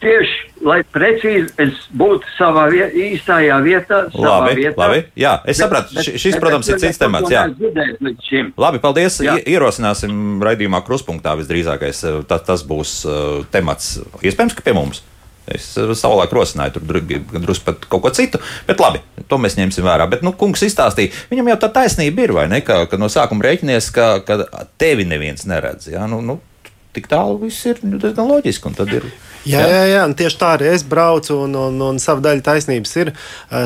[0.03, 4.01] tieši lai precīzi es būtu savā viet, īstajā vietā.
[4.17, 4.75] Labi, vietā.
[4.81, 5.03] labi.
[5.19, 5.95] Jā, es sapratu.
[5.97, 7.33] Bet, šis, bet, protams, bet, ir cits temats.
[7.33, 7.47] Jā.
[8.61, 9.21] Labi, paldies.
[9.25, 9.37] Jā.
[9.55, 12.05] Ierosināsim raidījumā kruspunktā visdrīzākais.
[12.09, 13.99] Eh, tas, tas būs uh, temats.
[14.23, 15.05] Iespējams, ka pie mums.
[15.51, 17.03] Es eh, savulaik rosināju tur
[17.35, 20.09] drusku pat kaut ko citu, bet labi, to mēs ņemsim vērā.
[20.11, 22.63] Bet, nu, kungs izstāstīja, viņam jau tā taisnība ir, vai ne?
[22.65, 24.49] Ka, ka no sākuma rēķinies, ka, ka
[24.81, 25.91] tevi neviens neredz.
[25.93, 26.41] Jā, nu, nu,
[26.95, 28.73] tik tālu viss ir diezgan loģiski.
[28.85, 29.09] Ir,
[29.49, 32.97] jā, jā, jā, jā tieši tā arī es braucu, un, un, un sava daļa taisnības
[33.03, 33.13] ir.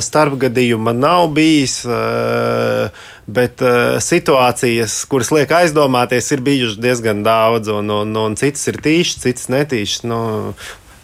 [0.09, 1.81] Starpgadījuma nav bijis.
[3.29, 8.81] Bet uh, situācijas, kuras liek aizdomāties, ir bijušas diezgan daudz, un, un, un citas ir
[8.85, 10.07] tīšas, citas netīšas.
[10.09, 10.21] Nu,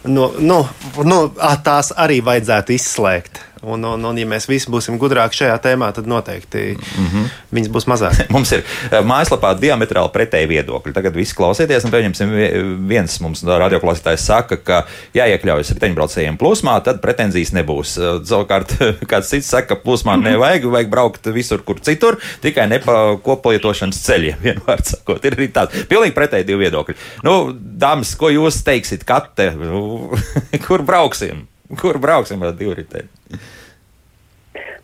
[0.09, 0.63] nu, nu,
[1.05, 1.19] nu,
[1.65, 3.43] tās arī vajadzētu izslēgt.
[3.65, 7.29] Un, un, un, ja mēs visi būsim gudrāki šajā tēmā, tad noteikti mm -hmm.
[7.57, 8.19] viņas būs mazāk.
[8.35, 10.93] mums ir eh, mājaslapā diametrāli pretēji viedokļi.
[10.93, 12.35] Tagad viss klausieties, un pieņemsim,
[12.87, 14.83] viens mums radioklausītājs saka, ka
[15.17, 17.95] jāiekļaujas riteņbraucējiem plūsmā, tad pretenzijas nebūs.
[17.97, 18.77] Eh, savukārt,
[19.11, 24.03] kāds cits saka, ka plūsmā nevajag, vajag braukt visur, kur citur, tikai ne pa koplietošanas
[24.05, 24.37] ceļiem.
[24.45, 26.95] Vienvārds sakot, ir arī tāds pilnīgi pretēji divi viedokļi.
[27.25, 30.13] Nu, dāmas, ko jūs teiksit, kate, nu,
[30.67, 31.47] kur brauksim?
[31.81, 33.09] Kur brauksim ar divritēm?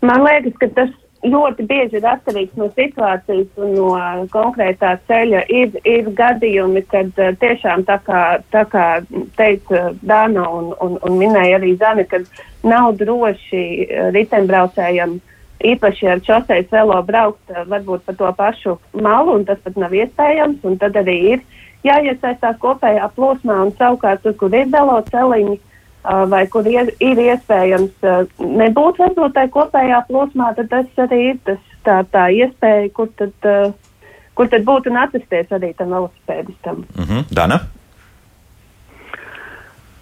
[0.01, 3.89] Man liekas, ka tas ļoti bieži ir atkarīgs no situācijas un no
[4.33, 5.43] konkrētā ceļa.
[5.53, 8.23] Ir, ir gadījumi, kad uh, tiešām tā kā,
[8.53, 8.85] tā kā
[9.37, 12.25] teica Dāna un, un, un minēja arī Zana, kad
[12.65, 15.19] nav droši uh, riteņbraucējiem
[15.71, 19.93] īpaši ar šoseis velo braukt uh, varbūt pa to pašu malu, un tas pat nav
[19.93, 21.43] iespējams, tad arī ir
[21.85, 25.59] jāiesaistās kopējā plosmā, un savukārt tur, kur ir velo celiņi,
[26.03, 28.07] vai kur ir, ir iespējams
[28.39, 33.51] nebūt varbūt tai kopējā plosmā, tad tas arī ir tas, tā, tā iespēja, kur tad,
[34.35, 36.83] kur tad būtu un atrasties arī tam velosipēdistam.
[36.97, 37.29] Mm -hmm.
[37.35, 37.59] Dana?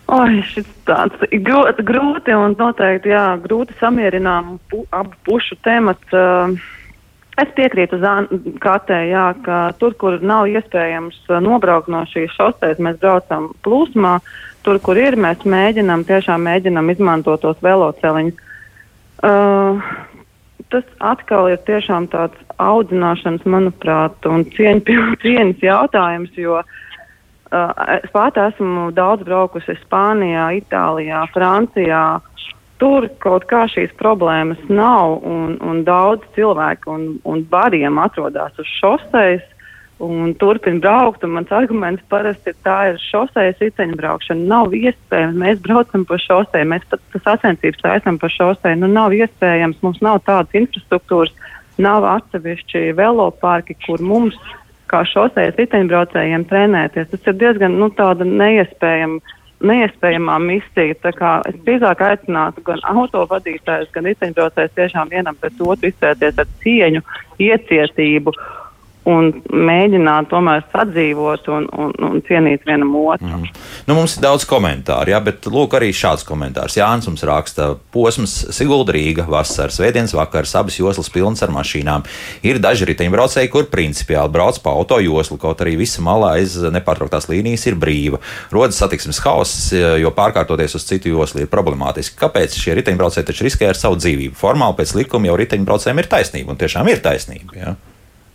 [0.09, 6.15] Oi, šis tāds ļoti grūti un noteikti, jā, grūti samierinām pu, abu pušu temats.
[7.39, 7.99] Es piekrītu
[8.59, 14.17] Katē, jā, ka tur, kur nav iespējams nobraukt no šīs šoseis, mēs braucam plūsmā.
[14.69, 18.45] Uh, tur, kur ir, mēs mēģinām, tiešām mēģinām izmantot tos veloceliņus.
[19.25, 19.81] Uh,
[20.69, 24.45] tas atkal ir tiešām tāds audzināšanas, manuprāt, un
[25.25, 32.21] cieņas jautājums, jo uh, es pati esmu daudz braukusi Spānijā, Itālijā, Francijā.
[32.79, 38.69] Tur kaut kā šīs problēmas nav, un, un daudz cilvēku un, un bariem atrodas uz
[38.77, 39.41] šoseis
[39.99, 41.23] un turpina braukt.
[41.23, 44.47] Un mans arguments parasti ir tā, ir šoseis riteņbraukšana.
[44.49, 48.77] Nav iespējams, mēs braucam pa šosei, mēs pat tas sacensības taisam pa šosei.
[48.79, 51.35] Nu, nav iespējams, mums nav tādas infrastruktūras,
[51.79, 54.39] nav atsevišķi velopārki, kur mums,
[54.89, 57.11] kā šoseis riteņbraucējiem, trenēties.
[57.11, 59.37] Tas ir diezgan nu, neiespējami.
[59.59, 60.95] Neiespējamā misija.
[60.95, 67.01] Es drīzāk aicinātu gan autovadītājus, gan riteņbraucējus tiešām vienam pret otru izturēties ar cieņu,
[67.43, 68.31] iecietību.
[68.31, 68.58] Uh,
[69.09, 73.27] un mēģināt tomēr sadzīvot un, un, un cienīt vienam otru.
[73.27, 73.47] Mm.
[73.89, 76.77] Nu, mums ir daudz komentāru, jā, bet lūk, arī šāds komentārs.
[76.77, 82.05] Jānis mums raksta, posms Sigulda Rīga, vasaras, svētdienas vakars, abas joslas pilnas ar mašīnām.
[82.45, 87.29] Ir daži riteņbraucēji, kur principiāli brauc pa auto joslu, kaut arī visa malā aiz nepārtrauktās
[87.31, 88.21] līnijas ir brīva.
[88.53, 92.19] Rodas satiksmes hauss, jo pārkārtoties uz citu joslu ir problemātiski.
[92.19, 94.37] Kāpēc šie riteņbraucēji taču riskē ar savu dzīvību?
[94.39, 97.57] Formāli pēc likuma jau riteņbraucējiem ir taisnība, un tiešām ir taisnība.
[97.57, 97.77] Jā.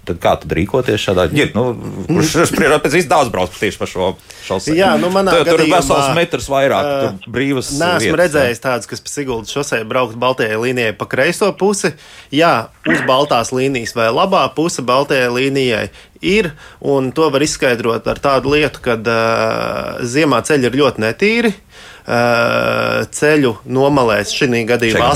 [0.05, 1.57] Tad kā tad rīkoties šādā ģirbā?
[1.57, 4.11] Nu, kurš spriež pēc izdevuma daudz braukt tieši pa šo
[4.44, 4.76] šosei?
[4.78, 7.72] Jā, nu manā tur, gadījumā, tur ir vesels metrs vairāk, uh, tur brīvas.
[7.80, 11.94] Nē, esmu redzējis tādus, kas pa Siguldas šosei braukt Baltijai līnijai pa kreiso pusi.
[12.34, 12.55] Jā,
[12.90, 15.86] uz Baltās līnijas vai labā puse Baltijai līnijai
[16.24, 21.55] ir, un to var izskaidrot ar tādu lietu, ka uh, ziemā ceļi ir ļoti netīri.
[21.55, 21.73] Uh,
[22.05, 24.32] ceļu nomalēs.
[24.36, 25.14] Šī gadījumā, no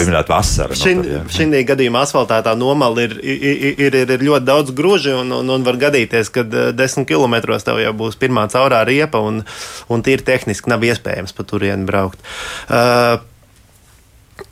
[1.35, 5.81] šī gadījumā asfaltētā nomala ir, ir, ir, ir ļoti daudz groži, un, un, un var
[5.81, 9.43] gadīties, ka uh, desmit kilometros tev jau būs pirmā caurā riepa, un,
[9.93, 12.25] un tīri tehniski nav iespējams pa turieni braukt.
[12.69, 13.21] Uh,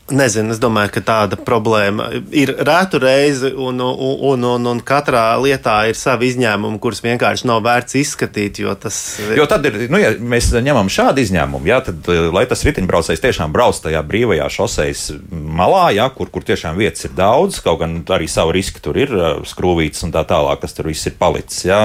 [0.07, 5.81] Nezinu, es domāju, ka tāda problēma ir rētu reizi, un, un, un, un, katrā lietā
[5.91, 8.61] ir savi izņēmumi, kurus vienkārši nav vērts izskatīt.
[8.63, 9.01] Jo, tas...
[9.35, 13.57] jo tad ir, nu, ja mēs ņemam šādu izņēmumu, jā, tad, lai tas riteņbraucējs tiešām
[13.57, 15.03] brauc tajā brīvajā šoseis
[15.33, 19.11] malā, jā, kur, kur tiešām vietas ir daudz, kaut gan arī savu risku tur ir
[19.43, 21.65] skrūvītas un tā tālāk, kas tur viss ir palicis.
[21.67, 21.81] Jā.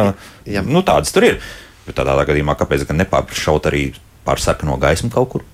[0.46, 0.62] Jā.
[0.62, 1.42] Nu, tādas tur ir.
[1.88, 3.88] Bet tādā gadījumā, kāpēc gan nepāršaut arī
[4.30, 5.50] pār sarkano gaismu kaut kur?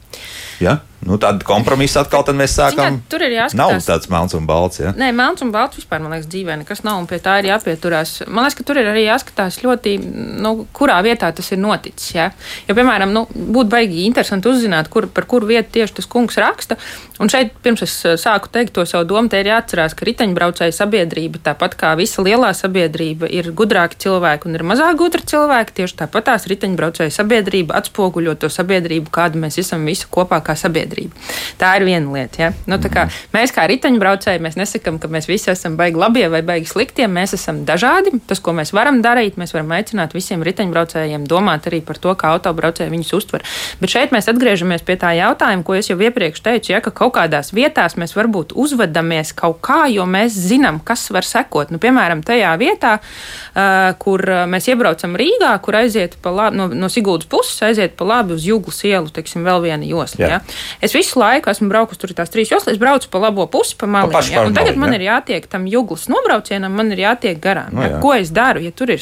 [0.60, 0.82] Jā?
[1.02, 1.08] Ja?
[1.08, 2.98] Nu, tāda kompromisa atkal mēs sākam.
[2.98, 3.58] Ciņā, tur ir jāskatās.
[3.60, 4.82] Nav tāds melns un balts.
[4.82, 4.94] Ja?
[4.98, 8.24] Nē, melns un balts vispār, man liekas, dzīvē nekas nav, un pie tā ir jāpieturās.
[8.26, 9.94] Man liekas, ka tur ir arī jāskatās ļoti,
[10.42, 12.16] nu, kurā vietā tas ir noticis.
[12.18, 12.32] Ja?
[12.68, 16.80] Jo, piemēram, nu, būtu baigi interesanti uzzināt, kur, par kuru vietu tieši tas kungs raksta.
[17.22, 20.76] Un šeit, pirms es eh, sāku teikt to savu domu, te ir jāatcerās, ka riteņbraucēju
[20.76, 25.78] sabiedrība, tāpat kā visa lielā sabiedrība, ir gudrāki cilvēki un ir mazāk gudri cilvēki.
[25.82, 30.87] Tieši tāpat tās riteņbraucēju sabiedrība atspoguļo to sabiedrību, kāda mēs esam visi kopā kā sabiedrība
[30.88, 31.14] sabiedrību.
[31.60, 32.42] Tā ir viena lieta.
[32.42, 32.50] Ja?
[32.70, 36.70] Nu, kā, mēs kā riteņbraucēji, mēs nesakām, ka mēs visi esam baigi labie vai baigi
[36.70, 37.08] sliktie.
[37.08, 38.18] Mēs esam dažādi.
[38.28, 42.34] Tas, ko mēs varam darīt, mēs varam aicināt visiem riteņbraucējiem domāt arī par to, kā
[42.36, 43.46] autobraucēji viņus uztver.
[43.82, 47.16] Bet šeit mēs atgriežamies pie tā jautājuma, ko es jau iepriekš teicu, ja, ka kaut
[47.18, 51.74] kādās vietās mēs varbūt uzvedamies kaut kā, jo mēs zinām, kas var sekot.
[51.74, 57.30] Nu, piemēram, tajā vietā, uh, kur mēs iebraucam Rīgā, kur aiziet labi, no, no Sigūdas
[57.30, 60.28] puses, aiziet pa labi uz Jūglas ielu, teiksim, vēl viena josla.
[60.28, 60.40] Ja?
[60.82, 64.14] Es visu laiku esmu braukusi tur tās trīs joslas, braucu pa labo pusi, pa maliem.
[64.14, 64.44] Pa ja?
[64.54, 65.00] Tagad malī, man ja?
[65.00, 67.74] ir jātiek tam jūglas nobraucienam, man ir jātiek garām.
[67.74, 68.02] No, nu ja?
[68.04, 69.02] Ko es daru, ja tur ir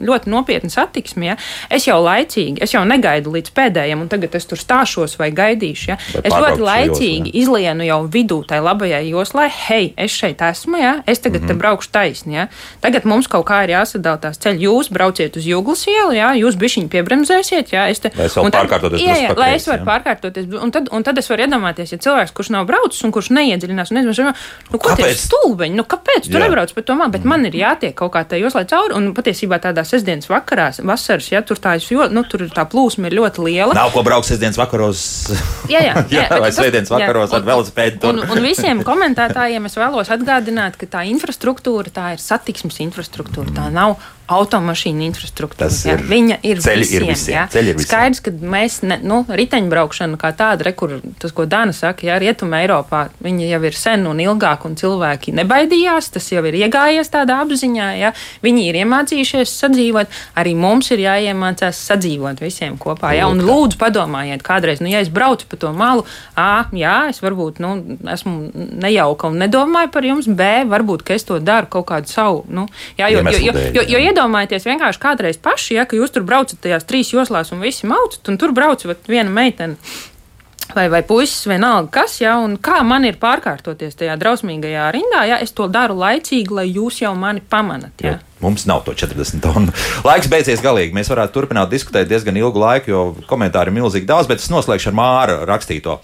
[0.00, 1.32] ļoti nopietna satiksme?
[1.32, 1.36] Ja?
[1.72, 5.90] Es jau laicīgi, es jau negaidu līdz pēdējiem, un tagad es tur stāšos vai gaidīšu.
[5.92, 5.98] Ja?
[6.14, 10.80] Vai es ļoti laicīgi josla, izlienu jau vidū tai labajai joslai, hei, es šeit esmu,
[10.80, 10.94] ja?
[11.06, 11.60] es tagad mm -hmm.
[11.60, 12.34] braukšu taisni.
[12.38, 12.48] Ja?
[12.80, 14.64] Tagad mums kaut kā ir jāsadala tās ceļi.
[14.64, 16.32] Jūs brauciet uz jūglas ielu, ja?
[16.34, 17.88] jūs bišķiņi piebremzēsiet, ja?
[17.88, 19.00] es te, lai es varu pārkārtoties.
[19.00, 20.48] Jā, jā, lai es varu pārkārtoties.
[20.62, 23.92] Un tad, un tad es varu iedomāties, ja cilvēks, kurš nav braucis un kurš neiedziļinās,
[23.92, 24.32] un nezinu,
[24.70, 27.32] nu, ko tas ir stulbeņi, nu, kāpēc tu nebrauc pa to mālu, bet mm.
[27.34, 31.42] man ir jātiek kaut kā tajā joslā cauri, un patiesībā tādā sestdienas vakarā, vasaras, ja
[31.46, 33.76] tur tā, jo, nu, tur tā plūsma ir ļoti liela.
[33.76, 35.04] Nav ko braukt sestdienas vakaros.
[35.72, 38.12] jā, jā, jā, jā vai svētdienas vakaros jā, ar velosipēdu.
[38.12, 43.70] Un, un visiem komentētājiem es vēlos atgādināt, ka tā infrastruktūra, tā ir satiksmes infrastruktūra, tā
[43.74, 43.98] nav
[44.32, 45.68] automašīnu infrastruktūra.
[45.92, 47.02] Ir, viņa ir ceļi visiem.
[47.02, 47.44] Ir visiem, ja?
[47.52, 47.88] ceļi ir visiem.
[47.90, 52.16] Skaidrs, ka mēs, ne, nu, riteņbraukšana kā tāda, re, kur tas, ko Dāna saka, ja
[52.20, 57.12] rietuma Eiropā, viņa jau ir sen un ilgāk, un cilvēki nebaidījās, tas jau ir iegājies
[57.12, 58.14] tādā apziņā, ja
[58.44, 63.12] viņi ir iemācījušies sadzīvot, arī mums ir jāiemācās sadzīvot visiem kopā.
[63.18, 63.28] Ja?
[63.28, 66.06] Un lūdzu padomājiet kādreiz, nu, ja es braucu pa to malu,
[66.40, 67.76] A, jā, es varbūt, nu,
[68.10, 68.48] esmu
[68.82, 72.66] nejauka un nedomāju par jums, B, varbūt, ka es to daru kaut kādu savu, nu,
[72.98, 76.62] jā, jo, jo, jo, jo, jo, jo iedomājieties vienkārši kādreiz paši, ja jūs tur braucat
[76.62, 79.76] tajās trīs joslās un visi maucat, un tur brauc viena meitene.
[80.74, 85.36] Vai, vai puisis, vienalga, kas, ja, un kā man ir pārkārtoties tajā drausmīgajā rindā, ja
[85.44, 87.92] es to daru laicīgi, lai jūs jau mani pamanat.
[88.00, 88.14] Ja.
[88.14, 88.22] Jā.
[88.42, 89.74] Mums nav to 40 tonu.
[90.08, 90.96] Laiks beidzies galīgi.
[90.96, 94.90] Mēs varētu turpināt diskutēt diezgan ilgu laiku, jo komentāri ir milzīgi daudz, bet es noslēgšu
[94.90, 96.00] ar Māra rakstīto.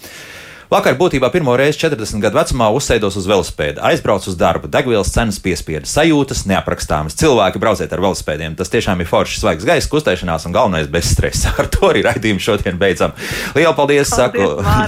[0.71, 5.41] Vakar būtībā pirmo reizi 40 gadu vecumā uzsēdos uz velosipēda, aizbraucu uz darbu, degvielas cenas
[5.43, 7.16] piespieda, sajūtas neaprakstāmas.
[7.21, 8.55] Cilvēki brauciet ar velosipēdiem.
[8.59, 11.53] Tas tiešām ir foršs, svaigs gaisa kustēšanās un galvenais bez stresa.
[11.61, 13.16] Ar to arī raidījumu šodien beidzam.
[13.59, 14.01] Lielu paldies!
[14.01, 14.39] paldies saku,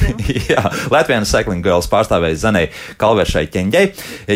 [0.52, 0.62] jā,
[0.92, 2.64] Latvijas Cycling Girls pārstāvēja Zanai
[3.00, 3.90] Kalveršai ķeņģei,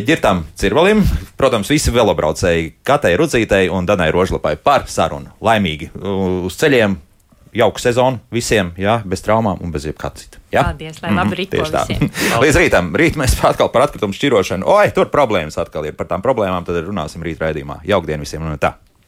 [0.06, 1.04] Girtam Cirvalim,
[1.38, 5.34] protams, visi velobraucēji Katai Rudzītei un Danai Rožlapai par sarunu.
[5.44, 7.02] Laimīgi uz ceļiem!
[7.56, 10.42] jauku sezonu visiem, jā, bez traumām un bez jebkāda cita.
[10.56, 10.64] Jā?
[10.70, 12.10] Paldies, lai labi rīko mm, visiem.
[12.44, 14.66] Līdz rītam, rīt mēs atkal par atkritumu šķirošanu.
[14.76, 17.82] Oi, tur problēmas atkal ir par tām problēmām, tad runāsim rīt raidījumā.
[17.88, 18.76] Jaukdien visiem un tā.